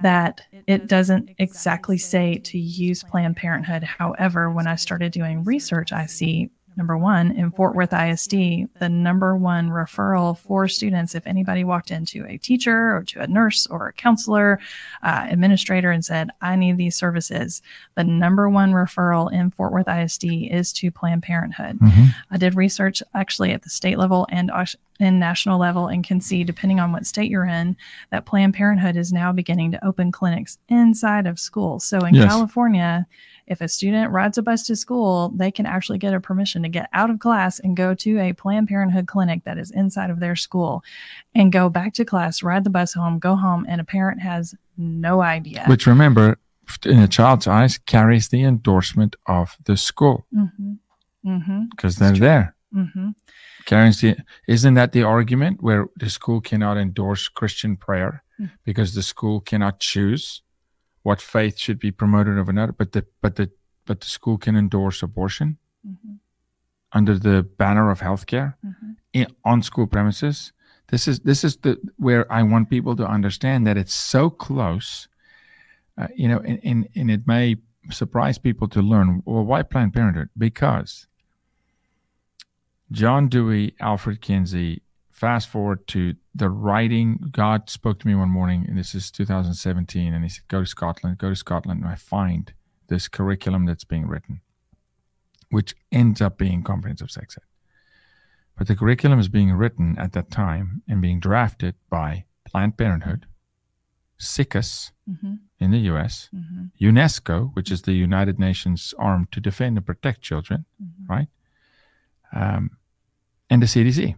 [0.01, 3.83] that it doesn't exactly say to use Planned Parenthood.
[3.83, 8.31] However, when I started doing research, I see number one in Fort Worth ISD,
[8.79, 13.27] the number one referral for students, if anybody walked into a teacher or to a
[13.27, 14.59] nurse or a counselor,
[15.03, 17.61] uh, administrator, and said, I need these services,
[17.95, 21.79] the number one referral in Fort Worth ISD is to Planned Parenthood.
[22.31, 24.51] I did research actually at the state level and
[24.99, 27.75] and national level and can see, depending on what state you're in,
[28.11, 31.85] that Planned Parenthood is now beginning to open clinics inside of schools.
[31.85, 32.27] So in Yes.
[32.27, 33.05] California,
[33.47, 36.69] if a student rides a bus to school, they can actually get a permission to
[36.69, 40.19] get out of class and go to a Planned Parenthood clinic that is inside of
[40.19, 40.83] their school
[41.33, 44.53] and go back to class, ride the bus home, go home, and a parent has
[44.77, 45.63] no idea.
[45.67, 46.37] which remember
[46.85, 50.73] in a child's eyes carries the endorsement of the school mm-hmm.
[51.25, 51.61] Mm-hmm.
[51.71, 53.11] because they're there Mm-hmm.
[53.65, 54.17] carries the
[54.49, 58.51] isn't that the argument where the school cannot endorse christian prayer Mm.
[58.65, 60.43] because the school cannot choose
[61.07, 63.47] what faith should be promoted over another but the but the
[63.87, 65.49] but the school can endorse abortion
[65.87, 66.15] Mm-hmm.
[66.97, 68.91] under the banner of healthcare Mm-hmm.
[69.19, 70.37] in, on school premises
[70.91, 71.71] this is this is the
[72.05, 74.89] where i want people to understand that it's so close
[76.01, 77.55] uh, you know and, and and it may
[78.01, 81.07] surprise people to learn well why planned parenthood because
[82.91, 84.81] john dewey alfred kinsey
[85.23, 86.01] fast forward to
[86.35, 90.47] the writing god spoke to me one morning and this is 2017 and he said
[90.47, 92.53] go to scotland go to scotland and i find
[92.87, 94.41] this curriculum that's being written
[95.49, 97.43] which ends up being comprehensive sex ed
[98.57, 103.25] but the curriculum is being written at that time and being drafted by Planned Parenthood,
[104.17, 105.33] SIECUS Mm-hmm.
[105.59, 106.65] in the US, Mm-hmm.
[106.89, 111.13] UNESCO, which is the United Nations arm to defend and protect children, Mm-hmm.
[111.13, 111.27] right?
[112.33, 112.71] Um,
[113.49, 114.15] and the CDC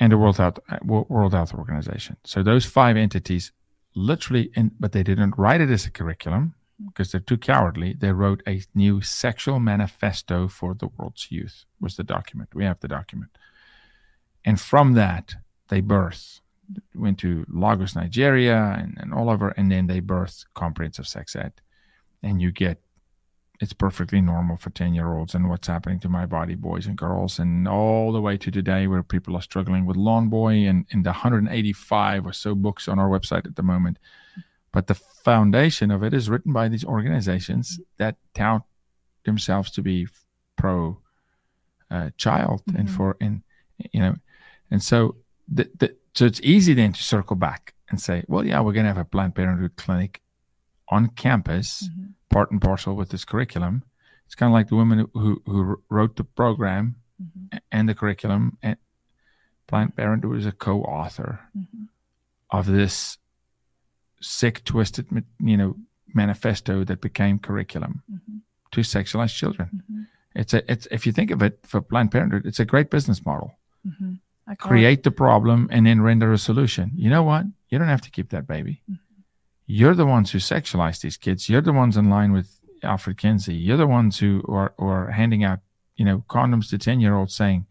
[0.00, 2.16] and the World Health, World Health Organization.
[2.24, 3.52] So those five entities
[3.94, 6.54] literally, in, but they didn't write it as a curriculum
[6.86, 7.94] because they're too cowardly.
[7.98, 12.54] They wrote a new sexual manifesto for the world's youth, was the document.
[12.54, 13.30] We have the document.
[14.44, 15.34] And from that,
[15.68, 16.40] they birthed,
[16.94, 21.54] went to Lagos, Nigeria, and, and all over, and then they birthed comprehensive sex ed.
[22.22, 22.80] And you get
[23.60, 26.96] it's perfectly normal for 10 year olds and what's happening to my body, boys and
[26.96, 30.86] girls, and all the way to today where people are struggling with Lawn Boy and,
[30.90, 33.98] in the 185 or so books on our website at the moment.
[34.72, 38.62] But the foundation of it is written by these organizations that tout
[39.24, 40.06] themselves to be
[40.56, 40.98] pro
[41.90, 42.80] uh, child mm-hmm.
[42.80, 43.42] and for, and,
[43.92, 44.14] you know,
[44.70, 45.16] and so
[45.48, 48.84] the, the, so it's easy then to circle back and say, well, yeah, we're going
[48.84, 50.20] to have a Planned Parenthood clinic
[50.90, 51.88] on campus.
[51.88, 53.82] Mm-hmm part and parcel with this curriculum.
[54.26, 57.58] It's kind of like the woman who, who wrote the program mm-hmm.
[57.72, 58.58] and the curriculum.
[58.62, 58.76] And
[59.66, 61.84] Planned Parenthood was a co-author mm-hmm.
[62.50, 63.18] of this
[64.20, 65.06] sick, twisted,
[65.40, 65.76] you know,
[66.14, 68.38] manifesto that became curriculum mm-hmm.
[68.72, 69.70] to sexualize children.
[69.74, 70.02] Mm-hmm.
[70.34, 73.24] It's a, it's if you think of it for Planned Parenthood, it's a great business
[73.24, 73.58] model.
[73.86, 74.14] Mm-hmm.
[74.58, 76.92] Create the problem and then render a solution.
[76.94, 77.44] You know what?
[77.68, 78.82] You don't have to keep that baby.
[79.70, 81.50] You're the ones who sexualize these kids.
[81.50, 83.54] You're the ones in line with Alfred Kinsey.
[83.54, 85.58] You're the ones who are, are handing out,
[85.94, 87.66] you know, condoms to 10 year olds saying,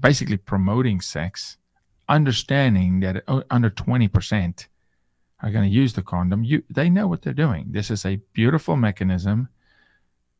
[0.00, 1.56] basically promoting sex,
[2.08, 4.66] understanding that under 20%
[5.40, 6.42] are going to use the condom.
[6.42, 7.66] You, they know what they're doing.
[7.70, 9.48] This is a beautiful mechanism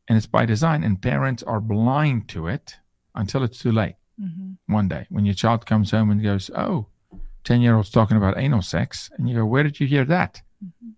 [0.09, 2.75] and it's by design and parents are blind to it
[3.15, 3.95] until it's too late.
[4.21, 4.73] Mm-hmm.
[4.73, 6.87] One day when your child comes home and goes, Oh,
[7.45, 9.09] 10 year olds talking about anal sex.
[9.17, 10.41] And you go, Where did you hear that?
[10.63, 10.89] Mm-hmm.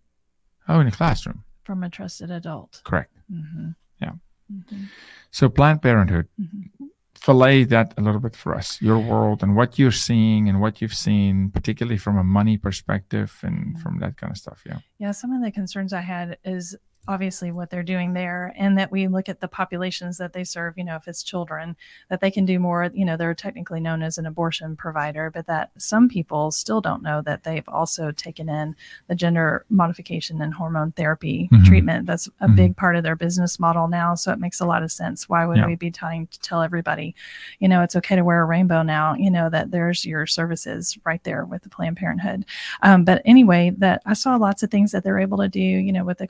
[0.68, 1.44] Oh, in a classroom.
[1.64, 2.82] From a trusted adult.
[2.84, 3.16] Correct.
[3.32, 3.70] Mm-hmm.
[4.02, 4.12] Yeah.
[4.52, 4.84] Mm-hmm.
[5.32, 6.86] So Planned Parenthood, mm-hmm.
[7.16, 10.82] fillet that a little bit for us, your world and what you're seeing and what
[10.82, 13.82] you've seen, particularly from a money perspective and mm-hmm.
[13.82, 14.64] from that kind of stuff.
[14.66, 14.80] Yeah.
[15.00, 15.12] Yeah.
[15.12, 16.76] Some of the concerns I had is
[17.08, 20.78] obviously what they're doing there and that we look at the populations that they serve
[20.78, 21.76] you know if it's children
[22.10, 25.48] that they can do more you know they're technically known as an abortion provider but
[25.48, 28.76] that some people still don't know that they've also taken in
[29.08, 31.64] the gender modification and hormone therapy mm-hmm.
[31.64, 32.56] treatment that's a mm-hmm.
[32.56, 35.44] big part of their business model now so it makes a lot of sense why
[35.44, 35.66] would yeah.
[35.66, 37.16] we be trying to tell everybody
[37.60, 40.98] you know it's okay to wear a rainbow now you know that there's your services
[41.04, 42.46] right there with the planned parenthood
[42.84, 45.92] um, but anyway that i saw lots of things that they're able to do you
[45.92, 46.28] know with the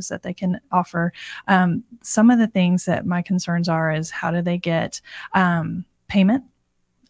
[0.00, 1.12] contraceptives that they can offer.
[1.48, 5.00] Um, some of the things that my concerns are is how do they get
[5.34, 6.44] um, payment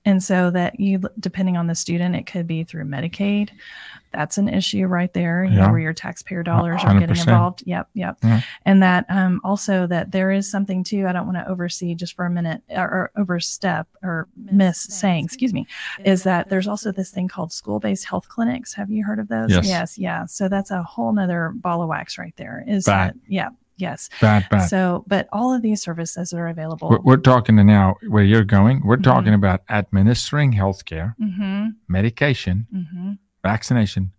[0.04, 3.50] and so that you depending on the student it could be through medicaid.
[4.12, 5.66] That's an issue right there you yeah.
[5.66, 6.84] know where your taxpayer dollars 100%.
[6.84, 7.62] are getting involved.
[7.66, 8.18] Yep yep.
[8.22, 8.40] Yeah.
[8.64, 12.16] and that um, also that there is something too i don't want to oversee just
[12.16, 15.66] for a minute or, or overstep or miss, miss saying excuse me
[16.04, 18.74] is that there's also this thing called school-based health clinics.
[18.74, 19.50] Have you heard of those?
[19.50, 20.26] Yes, yes yeah.
[20.26, 24.10] So that's a whole nother ball of wax right there is that yeah Yes.
[24.20, 24.66] Bad, bad.
[24.68, 26.90] So, but all of these services are available.
[26.90, 28.82] We're, we're talking to now where you're going.
[28.84, 29.02] We're mm-hmm.
[29.02, 31.68] talking about administering healthcare, mm-hmm.
[31.88, 33.12] medication, mm-hmm.
[33.42, 34.12] vaccination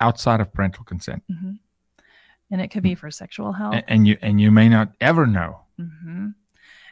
[0.00, 1.22] outside of parental consent.
[1.30, 1.52] Mm-hmm.
[2.50, 3.74] And it could be for sexual health.
[3.74, 5.60] And, and, you and you may not ever know.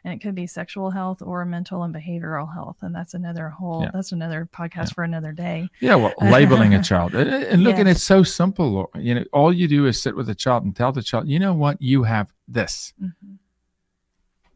[0.04, 3.82] And it could be sexual health or mental and behavioral health and that's another whole
[3.82, 3.90] yeah.
[3.92, 4.94] that's another podcast yeah.
[4.94, 7.80] for another day yeah well labeling a child and look yes.
[7.80, 10.74] and it's so simple you know all you do is sit with a child and
[10.76, 13.34] tell the child you know what you have this mm-hmm.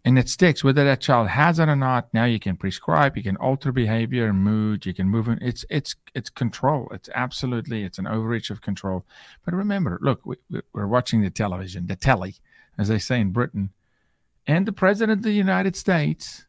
[0.04, 3.22] and it sticks whether that child has it or not now you can prescribe you
[3.22, 7.82] can alter behavior and mood you can move it it's it's it's control it's absolutely
[7.84, 9.04] it's an overreach of control
[9.44, 10.36] but remember look we,
[10.72, 12.36] we're watching the television the telly
[12.78, 13.70] as they say in britain
[14.46, 16.46] and the President of the United States,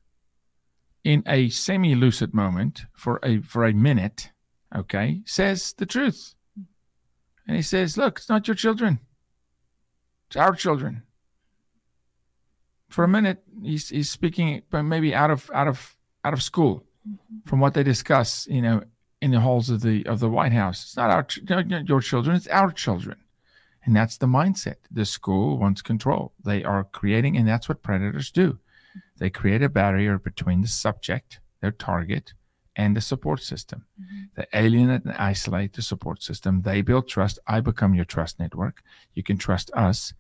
[1.03, 4.31] in a semi lucid moment for a, for a minute,
[4.75, 6.35] okay, says the truth.
[7.47, 8.99] And he says, Look, it's not your children,
[10.27, 11.03] it's our children.
[12.89, 16.83] For a minute, he's, he's speaking, but maybe out of out of out of school,
[17.07, 17.37] mm-hmm.
[17.45, 18.83] from what they discuss, you know,
[19.21, 20.83] in the halls of the of the White House.
[20.83, 21.25] It's not our
[21.85, 23.17] your children; it's our children.
[23.85, 24.77] And that's the mindset.
[24.91, 26.33] The school wants control.
[26.43, 28.59] They are creating, and that's what predators do.
[29.17, 32.33] They create a barrier between the subject, their target,
[32.75, 33.85] and the support system.
[34.01, 34.23] Mm-hmm.
[34.35, 36.61] They alienate and isolate the support system.
[36.61, 37.39] They build trust.
[37.45, 38.81] I become your trust network.
[39.13, 40.13] You can trust us.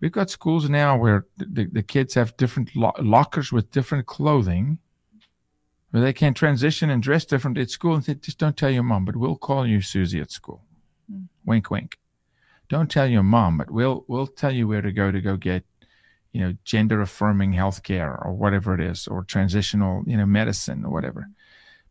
[0.00, 4.78] We've got schools now where the, the kids have different lo- lockers with different clothing
[5.90, 8.82] where they can transition and dress different at school and say, just don't tell your
[8.82, 10.64] mom, but we'll call you Susie at school.
[11.10, 11.24] Mm-hmm.
[11.44, 11.98] Wink, wink
[12.72, 15.62] don't tell your mom, but we'll we'll tell you where to go to go get,
[16.32, 20.90] you know, gender affirming healthcare or whatever it is, or transitional, you know, medicine or
[20.90, 21.28] whatever.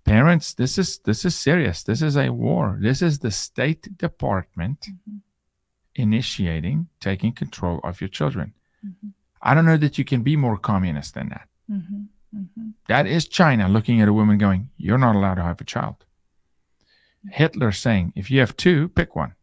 [0.05, 1.84] Parents, this is this is serious.
[1.84, 2.79] This is a war.
[2.82, 5.17] This is the State Department mm-hmm.
[5.93, 8.51] initiating, taking control of your children.
[8.84, 9.09] Mm-hmm.
[9.39, 11.47] I don't know that you can be more communist than that.
[11.69, 12.39] Mm-hmm.
[12.39, 12.69] mm-hmm.
[12.88, 15.97] that is China looking at a woman going, You're not allowed to have a child.
[17.29, 19.36] Hitler saying, If you have two, pick one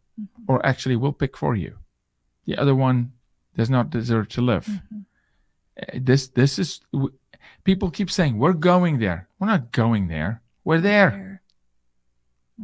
[0.49, 1.73] or actually we'll pick for you.
[2.47, 3.13] The other one,
[3.57, 4.67] does not deserve to live.
[4.67, 5.05] Mhm.
[5.83, 7.13] Uh, This this is w-
[7.65, 9.21] people keep saying we're going there.
[9.39, 10.43] We're not going there.
[10.65, 11.11] We're there.
[11.11, 11.43] There.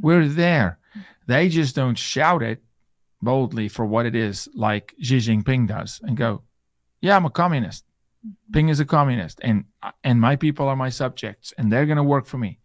[0.05, 0.78] We're there.
[1.26, 2.62] They just don't shout it
[3.20, 6.43] boldly for what it is, like Xi Jinping does, and go,
[7.01, 7.85] "Yeah, I'm a communist.
[8.53, 9.64] Ping is a communist, and
[10.03, 12.59] and my people are my subjects, and they're going to work for me."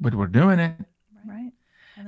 [0.00, 0.76] But we're doing it.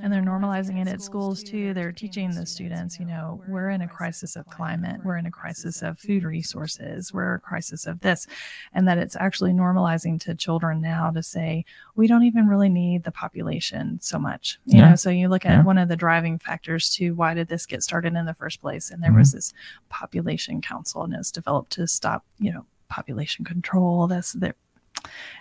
[0.03, 1.73] And they're normalizing it at schools too.
[1.73, 5.31] They're teaching the students, you know, we're in a crisis of climate, we're in a
[5.31, 8.25] crisis of food resources, we're a crisis of this.
[8.73, 11.65] And that it's actually normalizing to children now to say,
[11.95, 14.59] we don't even really need the population so much.
[14.65, 14.89] You Yeah.
[14.89, 15.63] know, so you look at Yeah.
[15.63, 18.89] one of the driving factors to why did this get started in the first place?
[18.91, 19.19] And there Mm-hmm.
[19.19, 19.53] was this
[19.89, 24.07] population council and it's developed to stop, you know, population control.
[24.07, 24.55] That's there.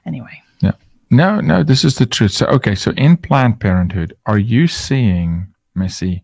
[0.04, 0.42] Anyway.
[1.10, 2.32] No, no, this is the truth.
[2.32, 6.22] So, okay, so in Planned Parenthood, are you seeing, Missie,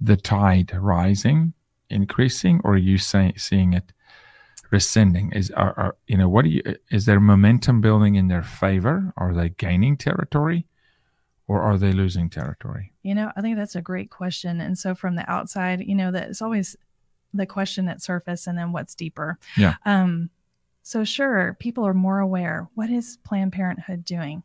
[0.00, 1.54] the tide rising,
[1.90, 3.92] increasing, or are you say, seeing it
[4.70, 5.32] rescinding?
[5.32, 9.12] Is are, are you know what do you is there momentum building in their favor?
[9.16, 10.66] Are they gaining territory,
[11.46, 12.92] or are they losing territory?
[13.02, 14.60] You know, I think that's a great question.
[14.60, 16.76] And so from the outside, you know, that it's always
[17.32, 19.38] the question at surface and then what's deeper.
[19.56, 19.74] Yeah.
[19.84, 20.30] Um,
[20.88, 22.70] so sure, people are more aware.
[22.74, 24.42] What is Planned Parenthood doing?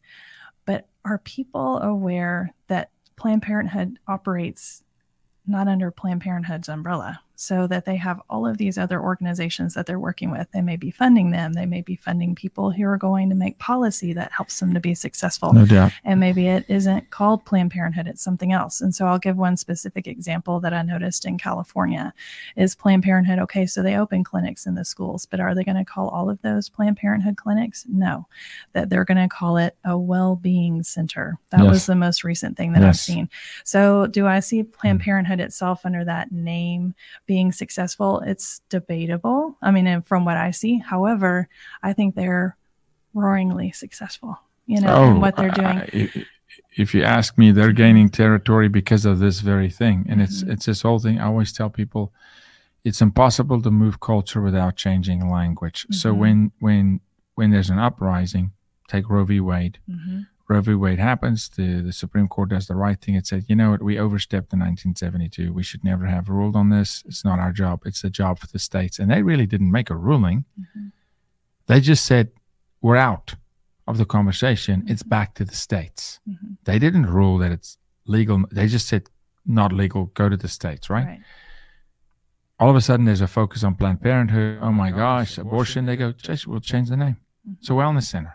[0.66, 4.84] But are people aware that Planned Parenthood operates
[5.48, 7.22] not under Planned Parenthood's umbrella?
[7.44, 10.48] So that they have all of these other organizations that they're working with.
[10.54, 11.52] They may be funding them.
[11.54, 14.80] They may be funding people who are going to make policy that helps them to
[14.80, 15.92] be successful No doubt.
[16.06, 18.80] and maybe it isn't called Planned Parenthood, it's something else.
[18.80, 22.14] And so I'll give one specific example that I noticed in California
[22.56, 23.40] is Planned Parenthood.
[23.40, 26.30] Okay, so they open clinics in the schools, but are they going to call all
[26.30, 27.86] of those Planned Parenthood clinics?
[27.90, 28.26] No,
[28.72, 31.38] that they're going to call it a well-being center.
[31.50, 31.70] That Yes.
[31.70, 33.30] was the most recent thing that I've seen.
[33.66, 35.04] So do I see Planned Mm.
[35.04, 36.94] Parenthood itself under that name
[37.34, 38.20] being successful?
[38.32, 39.58] It's debatable.
[39.62, 41.48] I mean, and from what I see, however,
[41.82, 42.56] I think they're
[43.16, 44.38] roaringly successful.
[44.68, 45.78] You know, in what they're doing.
[45.80, 46.26] Oh, I- I-
[46.78, 50.52] if you ask me, they're gaining territory because of this very thing, and it's Mhm.
[50.54, 51.20] it's this whole thing.
[51.20, 52.14] I always tell people,
[52.84, 55.80] it's impossible to move culture without changing language.
[55.92, 56.18] So Mhm.
[56.18, 57.00] when when
[57.36, 58.52] when there's an uprising,
[58.88, 59.40] take Roe v.
[59.40, 59.80] Wade.
[59.90, 60.28] Mhm.
[60.50, 60.74] Roe v.
[60.74, 61.50] Wade happens.
[61.50, 63.16] The the Supreme Court does the right thing.
[63.16, 65.54] It said, you know what, we overstepped in 1972.
[65.54, 67.02] We should never have ruled on this.
[67.06, 67.82] It's not our job.
[67.86, 69.00] It's the job for the states.
[69.00, 70.46] And they really didn't make a ruling.
[70.60, 70.92] Mhm.
[71.68, 72.32] They just said,
[72.82, 73.36] we're out
[73.88, 74.84] of the conversation.
[74.88, 76.20] It's back to the states.
[76.28, 76.58] Mhm.
[76.66, 78.44] They didn't rule that it's legal.
[78.52, 79.04] They just said,
[79.46, 81.06] not legal, go to the states, right?
[81.06, 81.22] Right.
[82.60, 84.60] All of a sudden, there's a focus on Planned Parenthood.
[84.62, 85.86] Oh my gosh, abortion.
[85.86, 86.14] They go,
[86.48, 87.18] we'll change the name.
[87.60, 88.34] It's a wellness center.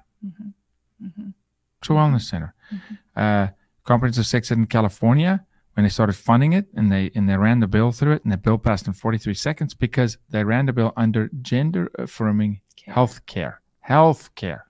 [1.80, 2.54] It's a wellness center.
[2.72, 2.98] Mhm.
[3.16, 3.48] Uh,
[3.84, 7.60] Comprehensive Sex Ed in California, when they started funding it and they and they ran
[7.60, 10.72] the bill through it, and the bill passed in 43 seconds because they ran the
[10.72, 13.60] bill under gender affirming health care.
[13.80, 14.66] Health care.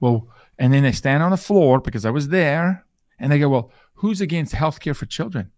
[0.00, 2.84] Well, and then they stand on the floor because I was there
[3.18, 5.50] and they go, Well, who's against health care for children?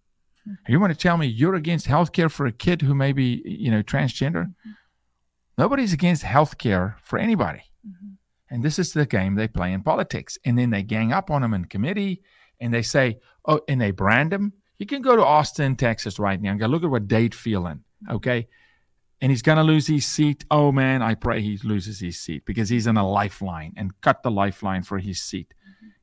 [0.68, 3.42] You want to tell me you're against health care for a kid who may be,
[3.44, 4.52] you know, transgender?
[5.58, 7.62] Nobody's against health care for anybody.
[7.86, 8.16] Mhm.
[8.51, 10.38] And this is the game they play in politics.
[10.44, 12.22] And then they gang up on them in committee
[12.59, 14.53] and they say, oh, and they brand them.
[14.78, 17.84] You can go to Austin, Texas right now and go look at what Dade Phelan,
[18.11, 18.48] okay?
[19.20, 20.44] And he's going to lose his seat.
[20.51, 24.22] Oh, man, I pray he loses his seat because he's in a lifeline and cut
[24.22, 25.53] the lifeline for his seat.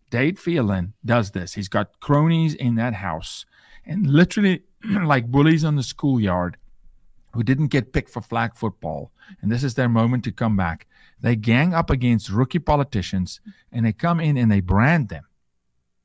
[0.09, 1.53] Dade Phelan does this.
[1.53, 3.45] He's got cronies in that house
[3.85, 6.57] and literally like bullies on the schoolyard
[7.33, 9.11] who didn't get picked for flag football.
[9.41, 10.87] And this is their moment to come back.
[11.21, 13.41] They gang up against rookie politicians
[13.71, 15.25] and they come in and they brand them.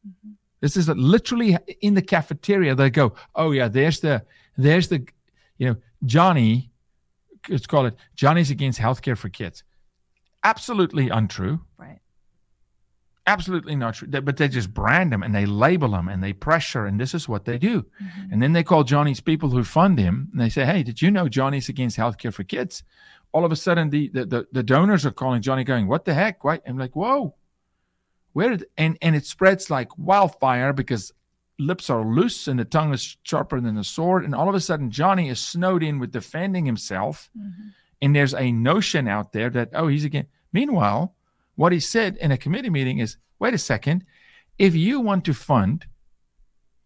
[0.06, 0.34] Mhm.
[0.60, 2.74] This is literally in the cafeteria.
[2.74, 4.24] They go, "Oh yeah, there's the,
[4.56, 5.06] there's the,
[5.58, 6.70] you know, Johnny.
[7.48, 9.64] Let's call it Johnny's against healthcare for kids.
[10.44, 11.60] Absolutely untrue.
[11.76, 11.98] Right.
[13.26, 14.08] Absolutely not true.
[14.08, 17.28] But they just brand them and they label them and they pressure, and this is
[17.28, 17.82] what they do.
[18.02, 18.32] Mhm.
[18.32, 21.10] And then they call Johnny's people who fund him and they say, Hey, did you
[21.10, 22.82] know Johnny's against healthcare for kids?
[23.32, 26.14] All of a sudden, the, the, the, the donors are calling Johnny going, What the
[26.14, 26.44] heck?
[26.44, 26.60] Why?
[26.66, 27.34] I'm like, Whoa.
[28.34, 31.12] Where did, and, and it spreads like wildfire because
[31.58, 34.24] lips are loose and the tongue is sharper than the sword.
[34.24, 37.30] And all of a sudden, Johnny is snowed in with defending himself.
[37.38, 37.72] Mhm.
[38.00, 40.26] And there's a notion out there that, oh, he's again.
[40.52, 41.14] Meanwhile,
[41.56, 44.04] what he said in a committee meeting is wait a second,
[44.58, 45.86] if you want to fund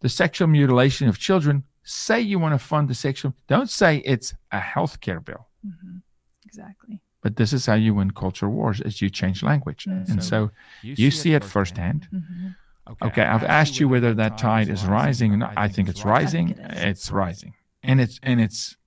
[0.01, 4.33] the sexual mutilation of children, say you want to fund the sexual, don't say it's
[4.51, 5.47] a health care bill.
[5.65, 6.01] Mhm.
[6.47, 7.01] Exactly.
[7.21, 9.85] But this is how you win culture wars is you change language.
[9.85, 10.09] Mhm.
[10.09, 12.07] And so you see it firsthand.
[12.13, 12.55] Mhm.
[13.01, 15.53] Okay, I've asked you whether that tide is rising or not.
[15.57, 16.53] I think it's rising.
[16.53, 16.83] Think it is.
[16.83, 17.53] It's rising.
[17.83, 18.77] And it's and it's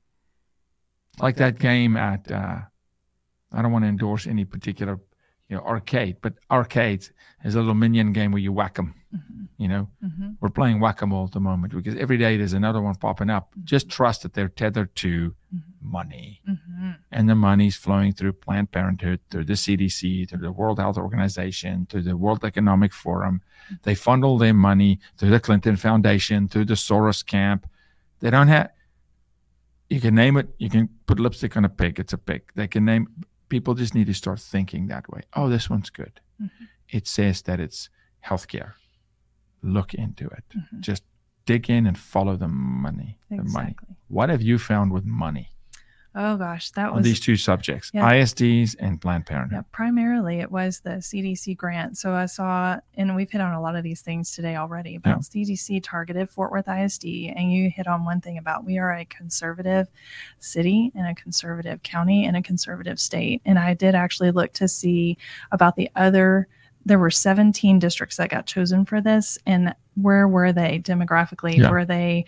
[1.21, 2.61] like that game at uh,
[3.53, 4.99] I don't want to endorse any particular
[5.49, 7.13] you know arcade, but arcades
[7.45, 8.95] is a little minion game where you whack them.
[9.15, 9.45] Mm-hmm.
[9.59, 10.31] You know, mm-hmm.
[10.41, 13.29] we're playing whack a mole at the moment because every day there's another one popping
[13.29, 13.51] up.
[13.51, 13.65] Mm-hmm.
[13.65, 15.59] Just trust that they're tethered to mm-hmm.
[15.83, 16.40] money, mm-hmm.
[17.13, 21.87] And the money's flowing through Planned Parenthood, through the CDC, through the World Health Organization,
[21.91, 23.43] through the World Economic Forum.
[23.83, 27.69] They funnel their money through the Clinton Foundation, through the Soros camp.
[28.21, 28.71] They don't have
[29.91, 30.49] you can name it.
[30.59, 31.99] You can put lipstick on a pig.
[31.99, 32.43] It's a pig.
[32.55, 33.09] They can name.
[33.49, 35.23] People just need to start thinking that way.
[35.35, 36.21] Oh, this one's good.
[36.41, 36.65] Mm-hmm.
[36.89, 37.91] It says that it's
[38.25, 38.73] healthcare.
[39.63, 40.45] Look into it.
[40.57, 40.81] Mm-hmm.
[40.81, 41.03] Just
[41.45, 43.19] dig in and follow the money.
[43.31, 43.47] Exactly.
[43.47, 43.77] The money.
[44.07, 45.51] What have you found with money?
[46.13, 48.11] Oh gosh, that was these two subjects, yeah.
[48.11, 49.59] ISDs and Planned Parenthood.
[49.59, 51.99] Yeah, primarily it was the CDC grant.
[51.99, 55.25] So I saw, and we've hit on a lot of these things today already about
[55.33, 55.45] yeah.
[55.45, 59.05] CDC targeted Fort Worth ISD, and you hit on one thing about we are a
[59.05, 59.87] conservative
[60.41, 63.41] city and a conservative county and a conservative state.
[63.45, 65.17] And I did actually look to see
[65.53, 66.49] about the other
[66.85, 71.71] there were 17 districts that got chosen for this and where were they demographically yeah.
[71.71, 72.25] were they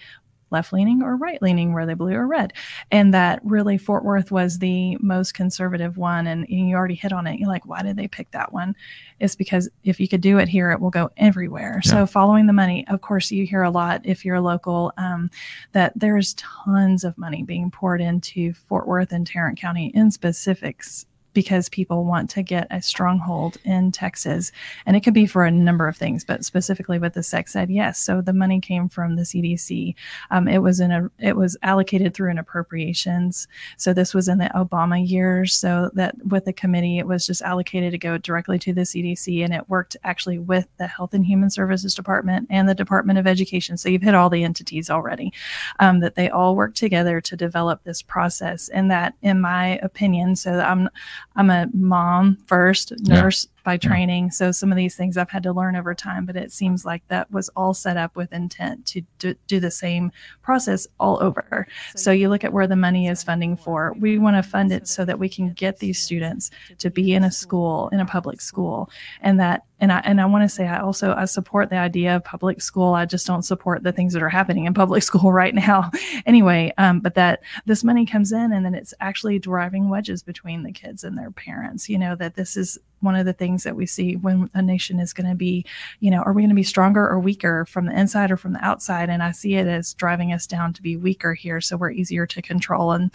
[0.52, 2.52] left leaning or right leaning, were they blue or red?
[2.90, 6.26] And that really Fort Worth was the most conservative one.
[6.26, 7.38] And, and you already hit on it.
[7.38, 8.76] You're like, why did they pick that one?
[9.18, 11.80] It's because if you could do it here, it will go everywhere.
[11.84, 11.90] Yeah.
[11.90, 15.30] So following the money, of course, you hear a lot if you're a local um,
[15.72, 21.06] that there's tons of money being poured into Fort Worth and Tarrant County in specifics
[21.32, 24.52] because people want to get a stronghold in Texas.
[24.86, 27.70] And it could be for a number of things, but specifically with the sex ed,
[27.70, 27.98] yes.
[27.98, 29.94] So the money came from the CDC.
[30.30, 33.48] Um, it was in a it was allocated through an appropriations.
[33.76, 35.54] So this was in the Obama years.
[35.54, 39.44] So that with the committee, it was just allocated to go directly to the CDC,
[39.44, 43.26] and it worked actually with the Health and Human Services Department and the Department of
[43.26, 43.76] Education.
[43.76, 45.32] So you've hit all the entities already.
[45.80, 50.36] Um, that they all work together to develop this process, and that, in my opinion,
[50.36, 50.88] so I'm
[51.36, 53.46] I'm a mom first, nurse.
[53.62, 54.24] By training.
[54.24, 54.30] Yeah.
[54.30, 57.06] So some of these things I've had to learn over time, but it seems like
[57.08, 61.66] that was all set up with intent to do, do the same process all over.
[61.94, 63.94] So you look at where the money is funding for.
[63.98, 67.24] We want to fund it so that we can get these students to be in
[67.24, 68.90] a school, in a public school,
[69.20, 72.16] and that and I and I want to say I also I support the idea
[72.16, 72.94] of public school.
[72.94, 75.90] I just don't support the things that are happening in public school right now.
[76.24, 80.62] anyway, um, but that this money comes in and then it's actually driving wedges between
[80.62, 81.88] the kids and their parents.
[81.88, 85.00] You know that this is one of the things that we see when a nation
[85.00, 85.64] is going to be,
[86.00, 88.52] you know, are we going to be stronger or weaker from the inside or from
[88.52, 89.10] the outside?
[89.10, 92.26] And I see it as driving us down to be weaker here, so we're easier
[92.26, 92.92] to control.
[92.92, 93.10] And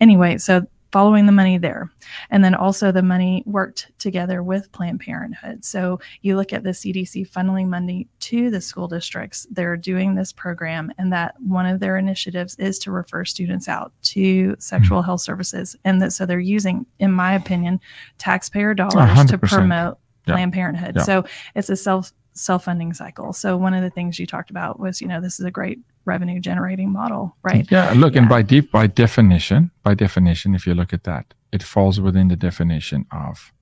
[0.00, 1.90] anyway, so following the money there.
[2.30, 5.64] And then also the money worked together with Planned Parenthood.
[5.64, 9.46] So you look at the CDC funneling money to the school districts.
[9.50, 13.92] They're doing this program, and that one of their initiatives is to refer students out
[14.02, 15.06] to sexual hmm.
[15.06, 15.76] health services.
[15.84, 17.80] And that so they're using, in my opinion,
[18.18, 19.28] taxpayer dollars 100%.
[19.28, 20.34] to promote yeah.
[20.34, 20.96] Planned Parenthood.
[20.96, 21.02] Yeah.
[21.02, 21.24] So
[21.54, 23.32] it's a self self-funding cycle.
[23.32, 25.80] So one of the things you talked about was, you know, this is a great
[26.08, 27.66] revenue generating model, right?
[27.70, 28.20] Yeah, look, yeah.
[28.20, 32.28] and by deep by definition, by definition, if you look at that, it falls within
[32.28, 33.52] the definition of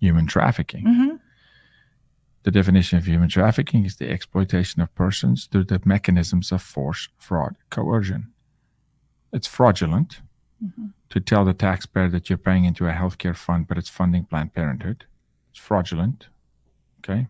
[0.00, 0.84] human trafficking.
[0.84, 1.16] Mm-hmm.
[2.44, 7.08] The definition of human trafficking is the exploitation of persons through the mechanisms of force,
[7.18, 8.32] fraud, coercion.
[9.32, 10.20] It's fraudulent
[10.64, 10.86] mm-hmm.
[11.10, 14.54] to tell the taxpayer that you're paying into a healthcare fund, but it's funding Planned
[14.54, 15.06] Parenthood.
[15.50, 16.28] It's fraudulent.
[17.00, 17.28] Okay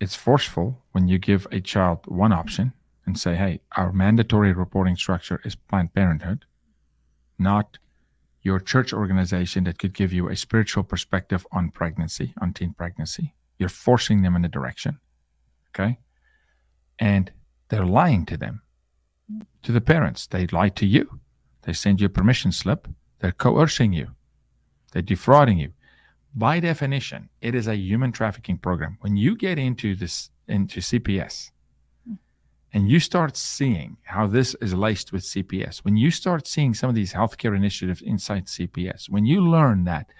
[0.00, 2.72] it's forceful when you give a child one option
[3.06, 6.46] and say, hey, our mandatory reporting structure is Planned Parenthood,
[7.38, 7.78] not
[8.42, 13.34] your church organization that could give you a spiritual perspective on pregnancy, on teen pregnancy.
[13.58, 14.98] You're forcing them in a direction.
[15.68, 15.98] Okay.
[16.98, 17.30] And
[17.68, 18.62] they're lying to them,
[19.62, 20.26] to the parents.
[20.26, 21.20] They lie to you.
[21.62, 22.88] They send you a permission slip.
[23.18, 24.08] They're coercing you.
[24.92, 25.72] They're defrauding you
[26.34, 28.98] by definition, it is a human trafficking program.
[29.00, 31.50] When you get into this into CPS
[32.72, 36.88] and you start seeing how this is laced with CPS, when you start seeing some
[36.88, 40.10] of these healthcare initiatives inside CPS, when you learn that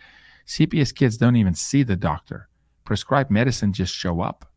[0.47, 2.49] CPS kids don't even see the doctor,
[2.85, 4.51] prescribed medicine just show up,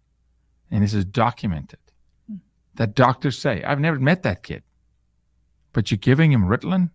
[0.71, 1.79] and this is documented.
[2.27, 2.37] Hmm.
[2.75, 4.63] That doctors say, I've never met that kid,
[5.71, 6.89] but you're giving him Ritalin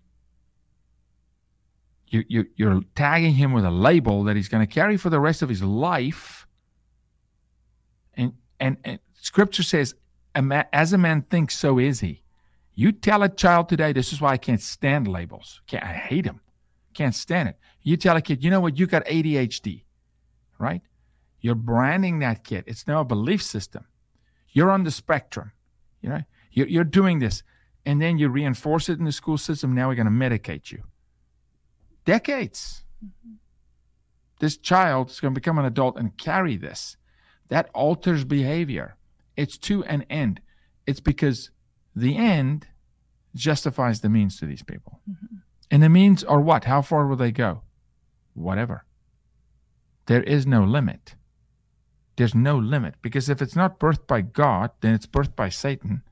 [2.10, 5.20] you, you, you're tagging him with a label that he's going to carry for the
[5.20, 6.46] rest of his life.
[8.14, 9.94] And, and, and scripture says,
[10.34, 12.22] as a man thinks, so is he.
[12.74, 15.60] You tell a child today, this is why I can't stand labels.
[15.66, 16.40] Can't, I hate them.
[16.94, 17.58] Can't stand it.
[17.82, 19.84] You tell a kid, you know what, you got ADHD,
[20.58, 20.82] right?
[21.40, 22.64] You're branding that kid.
[22.66, 23.84] It's now a belief system.
[24.50, 25.52] You're on the spectrum,
[26.00, 27.42] you know, you're, you're doing this.
[27.88, 29.74] and then you reinforce it in the school system.
[29.74, 30.82] Now we're going to medicate you.
[32.08, 32.84] Decades.
[33.04, 33.34] Mm-hmm.
[34.40, 36.96] This child is going to become an adult and carry this.
[37.48, 38.96] That alters behavior.
[39.36, 40.40] It's to an end.
[40.86, 41.50] It's because
[41.94, 42.66] the end
[43.34, 45.00] justifies the means to these people.
[45.06, 45.36] Mm-hmm.
[45.70, 46.64] And the means are what?
[46.64, 47.60] How far will they go?
[48.32, 48.86] Whatever.
[50.06, 51.14] There is no limit.
[52.16, 56.04] There's no limit because if it's not birthed by God, then it's birthed by Satan.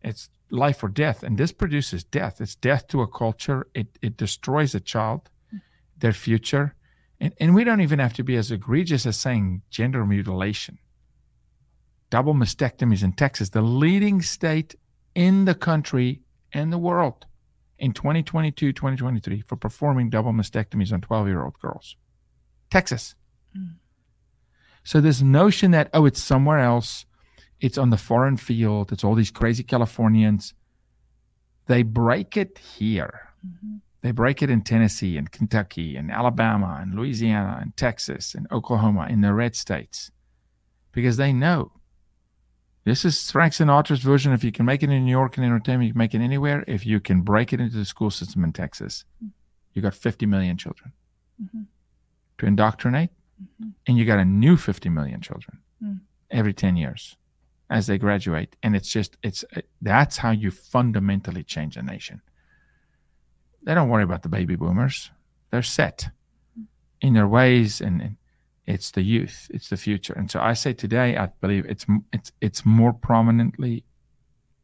[0.00, 1.22] It's life or death.
[1.22, 2.40] And this produces death.
[2.40, 3.66] It's death to a culture.
[3.74, 5.30] It, it destroys a child,
[5.98, 6.74] their future.
[7.20, 10.78] And, and we don't even have to be as egregious as saying gender mutilation.
[12.08, 14.74] Double mastectomies in Texas, the leading state
[15.14, 16.20] in the country
[16.52, 17.26] and the world
[17.78, 21.96] in 2022, 2023 for performing double mastectomies on 12 year old girls.
[22.70, 23.14] Texas.
[23.56, 23.74] Mm.
[24.82, 27.04] So, this notion that, oh, it's somewhere else,
[27.60, 30.54] it's on the foreign field, it's all these crazy Californians,
[31.66, 33.28] they break it here.
[33.46, 33.76] Mm-hmm.
[34.02, 39.06] They break it in Tennessee and Kentucky and Alabama and Louisiana and Texas and Oklahoma
[39.10, 40.10] in the red states
[40.92, 41.72] because they know
[42.84, 44.32] this is Frank Sinatra's version.
[44.32, 46.64] If you can make it in New York and entertainment, you can make it anywhere.
[46.66, 49.04] If you can break it into the school system in Texas,
[49.74, 50.92] you got 50 million children
[51.40, 51.62] mm-hmm.
[52.38, 53.70] to indoctrinate, mm-hmm.
[53.86, 56.00] and you got a new 50 million children mm.
[56.30, 57.16] every 10 years
[57.70, 58.56] as they graduate.
[58.62, 59.44] And it's just, it's
[59.80, 62.20] that's how you fundamentally change a nation.
[63.62, 65.10] They don't worry about the baby boomers,
[65.50, 66.08] they're set
[67.00, 68.16] in their ways and,
[68.66, 72.30] it's the youth it's the future and so i say today i believe it's it's
[72.40, 73.84] it's more prominently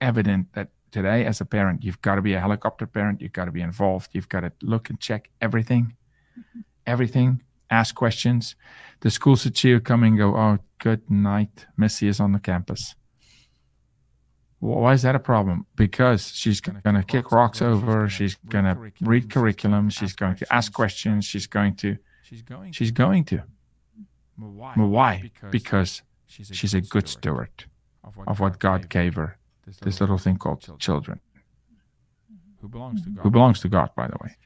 [0.00, 3.46] evident that today as a parent you've got to be a helicopter parent you've got
[3.46, 5.94] to be involved you've got to look and check everything
[6.38, 6.60] mm-hmm.
[6.86, 8.56] everything ask questions
[9.00, 12.40] the school should see you come and go oh good night Missie is on the
[12.40, 12.94] campus
[14.58, 15.66] why is that a problem?
[15.76, 18.08] Because she's going to kick rocks over.
[18.08, 19.90] She's going to read curriculum.
[19.90, 21.24] She's going to ask questions.
[21.24, 21.96] She's going to.
[22.72, 23.42] She's going to.
[24.38, 24.72] Why?
[24.74, 25.30] Why?
[25.50, 27.64] Because, she's, a, she's good a good steward,
[28.04, 31.20] of what, of God, God gave her, this little, thing called children, children
[32.60, 33.22] who, belongs to God.
[33.22, 34.36] who belongs to God, by the way.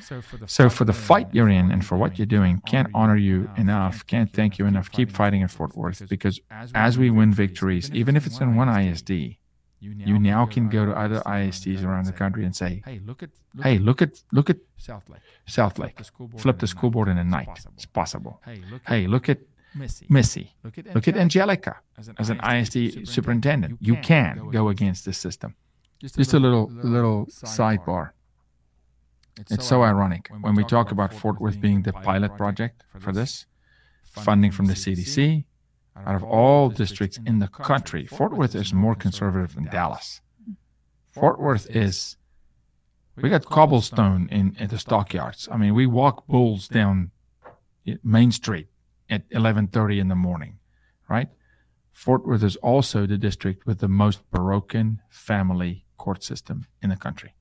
[0.00, 2.88] So for, the, so for the fight you're in and for what you're doing, can't
[2.94, 4.90] honor you enough, can't thank you enough.
[4.90, 6.40] Keep fighting in Fort Worth because
[6.74, 9.10] as we win victories, even if it's in one ISD,
[9.80, 13.00] you now, you now can, go, to other ISDs around the country and say, "Hey,
[13.04, 15.20] look at look hey, look at look at Southlake.
[15.46, 15.96] South Lake.
[15.96, 17.48] Flip the school board, the school board in a night.
[17.50, 17.74] It's possible.
[17.76, 18.42] It's possible.
[18.44, 19.38] Hey, look at, hey, look at
[19.74, 20.06] Missie.
[20.08, 20.50] Missie.
[20.64, 23.08] Look at, look at Angelica as an, as ISD, superintendent.
[23.08, 23.78] superintendent.
[23.80, 25.54] You, can, you can go against the system.
[26.00, 28.10] Just a, Just a little, little, little sidebar.
[29.38, 33.12] It's, it's so, ironic when we, talk about Fort Worth being the pilot project for
[33.12, 33.46] this,
[34.12, 35.44] funding from the CDC,
[36.06, 40.20] out of all districts in the country, Fort Worth is more conservative than Dallas.
[41.10, 42.16] Fort Worth is,
[43.16, 45.48] we got cobblestone in, in the stockyards.
[45.50, 47.10] I mean, we walk bulls down
[48.02, 48.68] Main Street
[49.08, 50.58] at 11:30 in the morning,
[51.08, 51.28] right?
[51.92, 56.96] Fort Worth is also the district with the most broken family court system in the
[56.96, 57.34] country.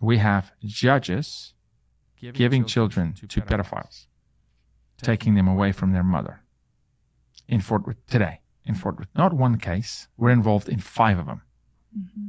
[0.00, 1.54] We have judges
[2.32, 4.06] giving children to pedophiles,
[5.00, 6.42] taking them away from their mother
[7.48, 8.40] in Fort Worth today.
[8.64, 10.08] In Fort Worth, not one case.
[10.16, 11.42] We're involved in five of them.
[11.96, 12.28] Mm-hmm.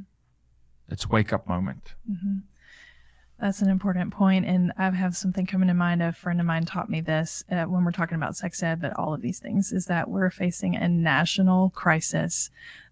[0.90, 1.96] It's wake up moment.
[2.10, 2.38] Mm-hmm.
[3.40, 6.02] That's an important point, and I have something coming to mind.
[6.02, 8.98] A friend of mine taught me this uh, when we're talking about sex ed, but
[8.98, 12.50] all of these things is that we're facing a national crisis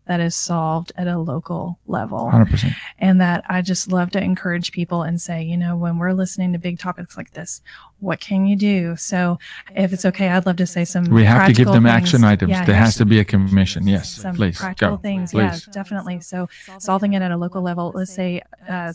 [0.08, 2.30] that is solved at a local level.
[2.32, 2.74] 100%.
[2.99, 6.53] And that I just love to encourage people and say, you know, when we're listening
[6.53, 7.62] to big topics like this,
[7.99, 8.95] what can you do?
[8.95, 9.39] So
[9.76, 11.06] if it's okay, I'd love to say some.
[11.06, 11.93] We have to give them things.
[11.93, 12.51] action items.
[12.51, 13.88] Yeah, there has to be a commission.
[13.88, 14.58] Yes, some please.
[14.58, 15.01] Practical go.
[15.01, 15.32] things.
[15.32, 15.66] Please.
[15.68, 16.22] Yeah, definitely.
[16.22, 18.93] So solving it at a local level, let's say, uh,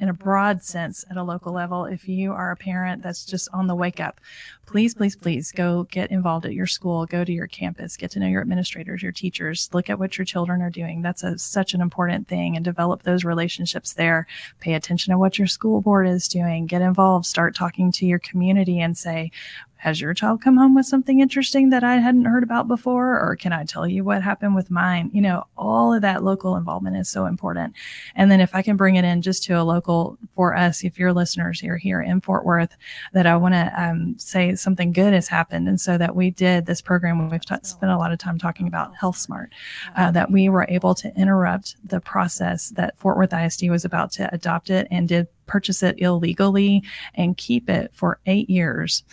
[0.00, 1.84] in a broad sense at a local level.
[1.84, 4.20] If you are a parent that's just on the wake up,
[4.66, 8.20] please, please, please go get involved at your school, go to your campus, get to
[8.20, 11.02] know your administrators, your teachers, look at what your children are doing.
[11.02, 14.26] That's a, such an important thing and develop those relationships there.
[14.60, 18.18] Pay attention to what your school board is doing, get involved, start talking to your
[18.18, 19.30] community and say,
[19.78, 23.20] has your child come home with something interesting that I hadn't heard about before?
[23.20, 25.10] Or can I tell you what happened with mine?
[25.12, 27.74] You know, all of that local involvement is so important.
[28.14, 30.98] And then if I can bring it in just to a local for us, if
[30.98, 32.76] your listeners are here in Fort Worth,
[33.12, 35.68] that I want to um, say something good has happened.
[35.68, 38.66] And so that we did this program, we've t- spent a lot of time talking
[38.66, 39.48] about HealthSmart,
[39.96, 44.10] uh, that we were able to interrupt the process that Fort Worth ISD was about
[44.12, 46.82] to adopt it and did purchase it illegally
[47.14, 49.04] and keep it for eight years.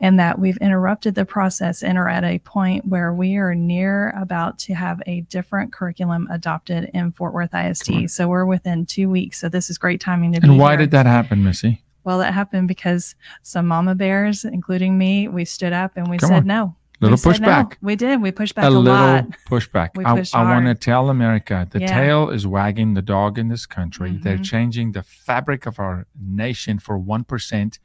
[0.00, 4.10] And that we've interrupted the process and are at a point where we are near
[4.10, 8.10] about to have a different curriculum adopted in Fort Worth ISD.
[8.10, 9.40] So we're within two weeks.
[9.40, 10.78] So this is great timing to be And why here.
[10.78, 11.82] did that happen, Missie?
[12.02, 16.28] Well, that happened because some mama bears, including me, we stood up and we Come
[16.28, 16.46] said on.
[16.46, 16.76] no.
[17.00, 17.48] Little We said no.
[17.48, 17.76] pushback.
[17.80, 18.20] We did.
[18.20, 19.26] We pushed back a a, little lot.
[19.48, 19.90] pushback.
[19.96, 21.86] We I, I want to tell America the Yeah.
[21.98, 24.18] tail is wagging the dog in this country.
[24.22, 24.44] They're Mhm.
[24.44, 27.78] changing the fabric of our nation for 1%.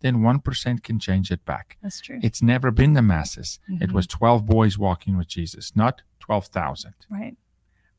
[0.00, 1.78] Then 1% can change it back.
[1.82, 2.18] That's true.
[2.22, 3.58] It's never been the masses.
[3.68, 3.92] It Mhm.
[3.92, 6.94] was 12 boys walking with Jesus, not 12,000.
[7.10, 7.36] right.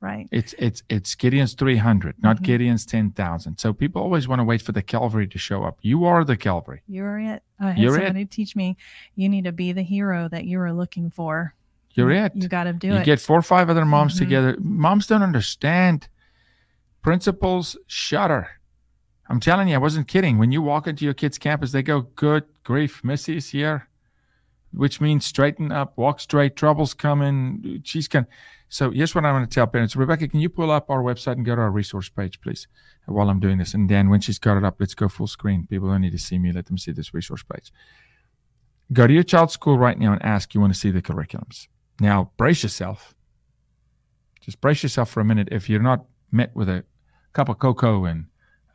[0.04, 0.28] Right.
[0.32, 2.44] It's it's it's Gideon's 300, not Mhm.
[2.44, 3.58] Gideon's 10,000.
[3.58, 5.78] So people always want to wait for the Calvary to show up.
[5.82, 6.82] You are the Calvary.
[6.90, 7.42] You're it.
[7.58, 8.08] I had You're it.
[8.08, 8.76] somebody teach me
[9.16, 11.54] you need to be the hero that you are looking for.
[11.92, 12.34] You're You- it.
[12.36, 13.00] You got to do you it.
[13.00, 14.20] You get four or five other moms Mhm.
[14.20, 14.58] together.
[14.60, 16.10] Moms don't understand.
[17.02, 18.48] Principals shudder.
[19.30, 20.38] I'm telling you, I wasn't kidding.
[20.38, 23.88] When you walk into your kid's campus, they go, Good grief, Missie's here,
[24.74, 27.82] which means straighten up, walk straight, trouble's coming.
[27.84, 28.26] She's going
[28.70, 29.96] So here's what I want to tell parents.
[29.96, 32.68] Rebecca, can you pull up our website and go to our resource page, please,
[33.06, 33.74] while I'm doing this?
[33.74, 35.68] And Dan, when she's got it up, let's go full screen.
[35.68, 36.52] People don't need to see me.
[36.52, 37.72] Let them see this resource page.
[38.92, 41.68] Go to your child's school right now and ask, you want to see the curriculums.
[42.00, 43.14] Now, brace yourself.
[44.42, 46.84] Just brace yourself for a minute if you're not met with a
[47.34, 48.26] cup of cocoa and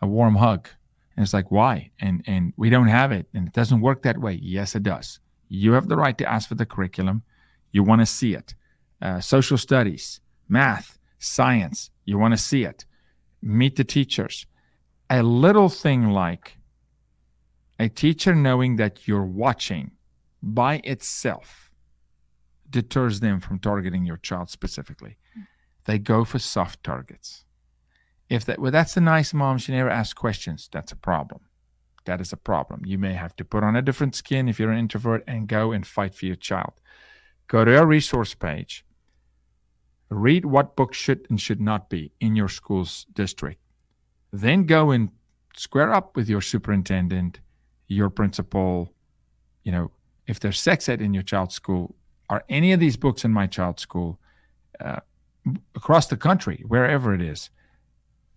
[0.01, 0.68] a warm hug.
[1.16, 1.90] And it's like, why?
[2.01, 4.38] And and we don't have it, and it doesn't work that way.
[4.40, 5.18] Yes, it does.
[5.49, 7.22] You have the right to ask for the curriculum.
[7.72, 8.55] You want to see it.
[9.01, 11.90] Uh, social studies, math, science.
[12.05, 12.84] You want to see it.
[13.42, 14.46] Meet the teachers.
[15.11, 16.59] A little thing like
[17.78, 19.92] a teacher knowing that you're watching
[20.42, 21.70] by itself
[22.70, 25.16] deters them from targeting your child specifically.
[25.86, 27.44] They go for soft targets.
[28.28, 30.68] If that well, that's a nice mom, she never asks questions.
[30.70, 31.40] That's a problem.
[32.09, 32.87] That is a problem.
[32.87, 35.73] You may have to put on a different skin if you're an introvert and go
[35.73, 36.73] and fight for your child.
[37.49, 38.83] Go to our resource page.
[40.09, 43.61] Read what books should and should not be in your school's district.
[44.33, 45.11] Then go and
[45.55, 47.41] square up with your superintendent,
[47.89, 48.95] your principal.
[49.65, 49.91] You know,
[50.27, 51.95] if there's sex ed in your child's school,
[52.31, 54.19] are any of these books in my child's school
[54.81, 55.01] uh,
[55.75, 57.51] across the country, wherever it is?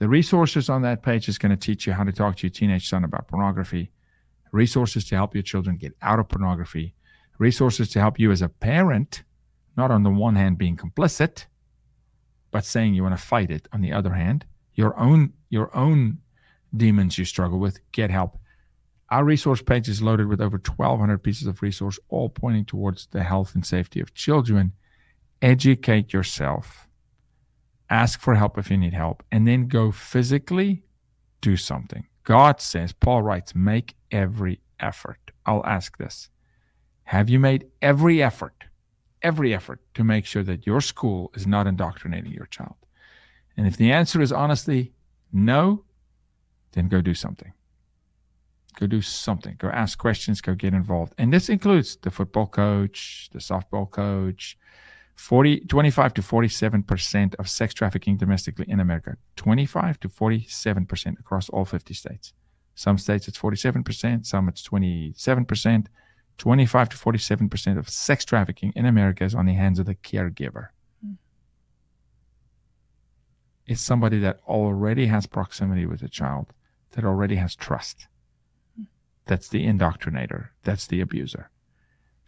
[0.02, 2.52] The resources on that page is going to teach you how to talk to your
[2.52, 3.92] teenage son about pornography,
[4.52, 6.96] resources to help your children get out of pornography,
[7.38, 9.22] resources to help you as a parent,
[9.78, 11.46] not on the one hand being complicit,
[12.50, 14.44] but saying you want to fight it on the other hand,
[14.74, 16.18] your own your own
[16.76, 18.40] demons you struggle with, get help.
[19.12, 23.22] Our resource page is loaded with over 1,200 pieces of resource, all pointing towards the
[23.22, 24.72] health and safety of children.
[25.44, 26.88] Educate yourself
[27.92, 30.84] ask for help if you need help, and then go physically
[31.42, 32.08] do something.
[32.24, 35.32] God says, Paul writes, make every effort.
[35.46, 36.30] I'll ask this
[37.04, 38.64] Have you made every effort,
[39.22, 42.76] every effort to make sure that your school is not indoctrinating your child?
[43.58, 44.94] And if the answer is honestly
[45.34, 45.84] no,
[46.72, 47.54] then go do something.
[48.80, 49.56] Go do something.
[49.60, 50.40] Go ask questions.
[50.40, 51.14] Go get involved.
[51.18, 54.58] And this includes the football coach, the softball coach,
[55.16, 59.18] 40, 25 to 47% of sex trafficking domestically in America.
[59.36, 62.34] 25 to 47% across all 50 states.
[62.76, 65.88] Some states it's 47%, some it's 27%.
[66.38, 70.70] 25 to 47% of sex trafficking in America is on the hands of the caregiver.
[71.06, 71.18] Mm.
[73.68, 76.48] It's somebody that already has proximity with the child,
[76.94, 78.08] that already has trust.
[79.28, 81.51] That's the indoctrinator, that's the abuser.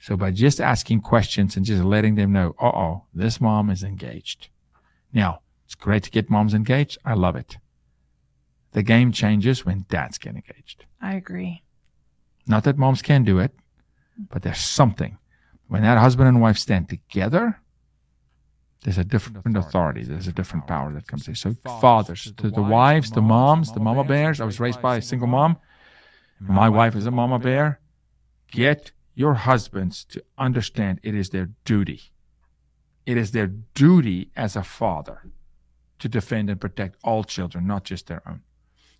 [0.03, 3.83] So by just asking questions and just letting them know, uh oh, this mom is
[3.83, 4.49] engaged.
[5.13, 6.97] Now, it's great to get moms engaged.
[7.05, 7.55] I love it.
[8.73, 10.83] The game changes when dads get engaged.
[10.99, 11.63] I agree.
[12.45, 13.53] Not that moms can do it,
[14.29, 15.17] but there's something.
[15.69, 17.61] When that husband and wife stand together,
[18.83, 20.03] there's a different authority.
[20.03, 21.35] There's a different power that comes in.
[21.35, 24.41] So, fathers, to the wives, the moms, the mama bears.
[24.41, 25.55] I was raised by a single mom.
[26.41, 27.79] My wife is a mama bear.
[28.51, 32.01] Get your husbands to understand it is their duty.
[33.05, 35.21] It is their duty as a father
[35.99, 38.41] to defend and protect all children, not just their own.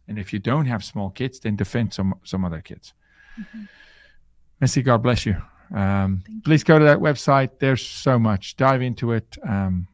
[0.07, 2.93] And if you don't have small kids, then defend some some other kids.
[3.39, 3.68] Mhm.
[4.59, 5.41] Missie, God bless you.
[5.74, 6.41] Um, you.
[6.43, 7.59] please go to that website.
[7.59, 8.55] There's so much.
[8.57, 9.38] Dive into it.
[9.47, 9.88] Um,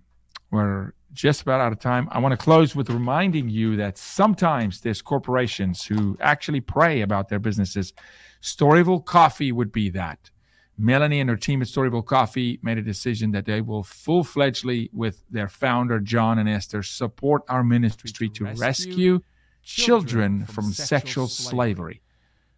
[0.51, 2.07] we're just about out of time.
[2.11, 7.29] I want to close with reminding you that sometimes there's corporations who actually pray about
[7.29, 7.93] their businesses.
[8.41, 10.31] Storyville Coffee would be that.
[10.77, 14.89] Melanie and her team at Storyville Coffee made a decision that they will full fledgedly,
[14.93, 19.19] with their founder, John and Esther, support our ministry to rescue
[19.61, 22.01] children from sexual slavery.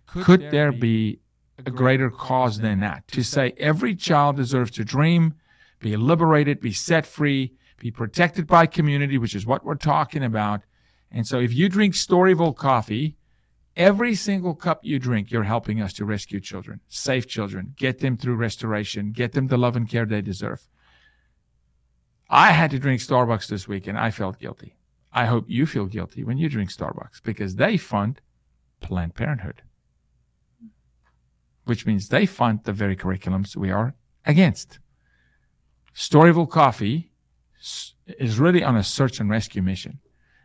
[0.05, 1.19] Could there be
[1.65, 3.07] a greater cause than that?
[3.07, 5.33] To say every child deserves to dream,
[5.79, 10.61] be liberated, be set free, be protected by community, which is what we're talking about.
[11.11, 13.15] And so if you drink Storyville coffee,
[13.75, 18.17] every single cup you drink, you're helping us to rescue children, save children, get them
[18.17, 20.67] through restoration, get them the love and care they deserve.
[22.29, 24.77] I had to drink Starbucks this week and I felt guilty.
[25.13, 28.21] I hope you feel guilty when you drink Starbucks because they fund
[28.79, 29.61] Planned Parenthood,
[31.65, 33.95] which means they fund the very curriculums we are
[34.25, 34.79] against.
[35.93, 37.11] Storyville Coffee
[38.07, 39.99] is really on a search and rescue mission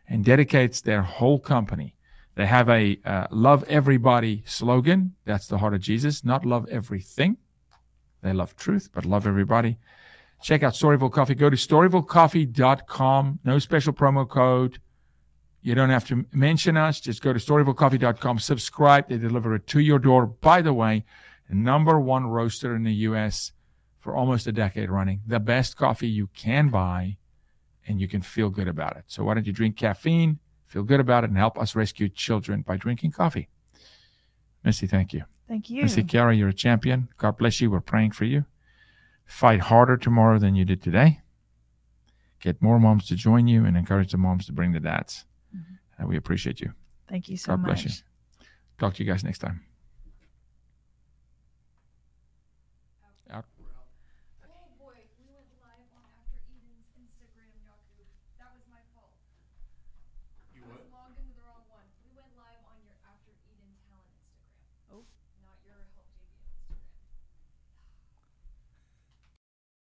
[0.09, 1.96] and dedicates their whole company.
[2.37, 5.15] They have a uh, love everybody slogan.
[5.25, 7.39] That's the heart of Jesus, not love everything.
[8.23, 9.79] They love truth, but love everybody.
[10.43, 11.35] Check out Storyville Coffee.
[11.35, 13.41] Go to storyvillecoffee.com.
[13.43, 14.81] No special promo code.
[15.63, 17.01] You don't have to mention us.
[17.01, 18.39] Just go to storyvillecoffee.com.
[18.39, 19.09] Subscribe.
[19.09, 20.27] They deliver it to your door.
[20.27, 21.05] By the way,
[21.51, 23.53] number one roaster in the U.S.
[23.99, 25.23] for almost a decade running.
[25.27, 27.17] The best coffee you can buy,
[27.89, 29.05] and you can feel good about it.
[29.07, 32.63] So why don't you drink caffeine, feel good about it, and help us rescue children
[32.63, 33.49] by drinking coffee?
[34.65, 35.25] Missie, thank you.
[35.49, 35.83] Thank you.
[35.83, 37.09] Missie Carra, you're a champion.
[37.19, 37.71] God bless you.
[37.71, 38.45] We're praying for you.
[39.25, 41.21] Fight harder tomorrow than you did today.
[42.41, 45.25] Get more moms to join you and encourage the moms to bring the dads.
[45.57, 46.09] Mm-hmm.
[46.09, 46.73] we appreciate you.
[47.09, 47.67] Thank you so God much.
[47.67, 47.91] God bless you.
[48.79, 49.66] Talk to you guys next time.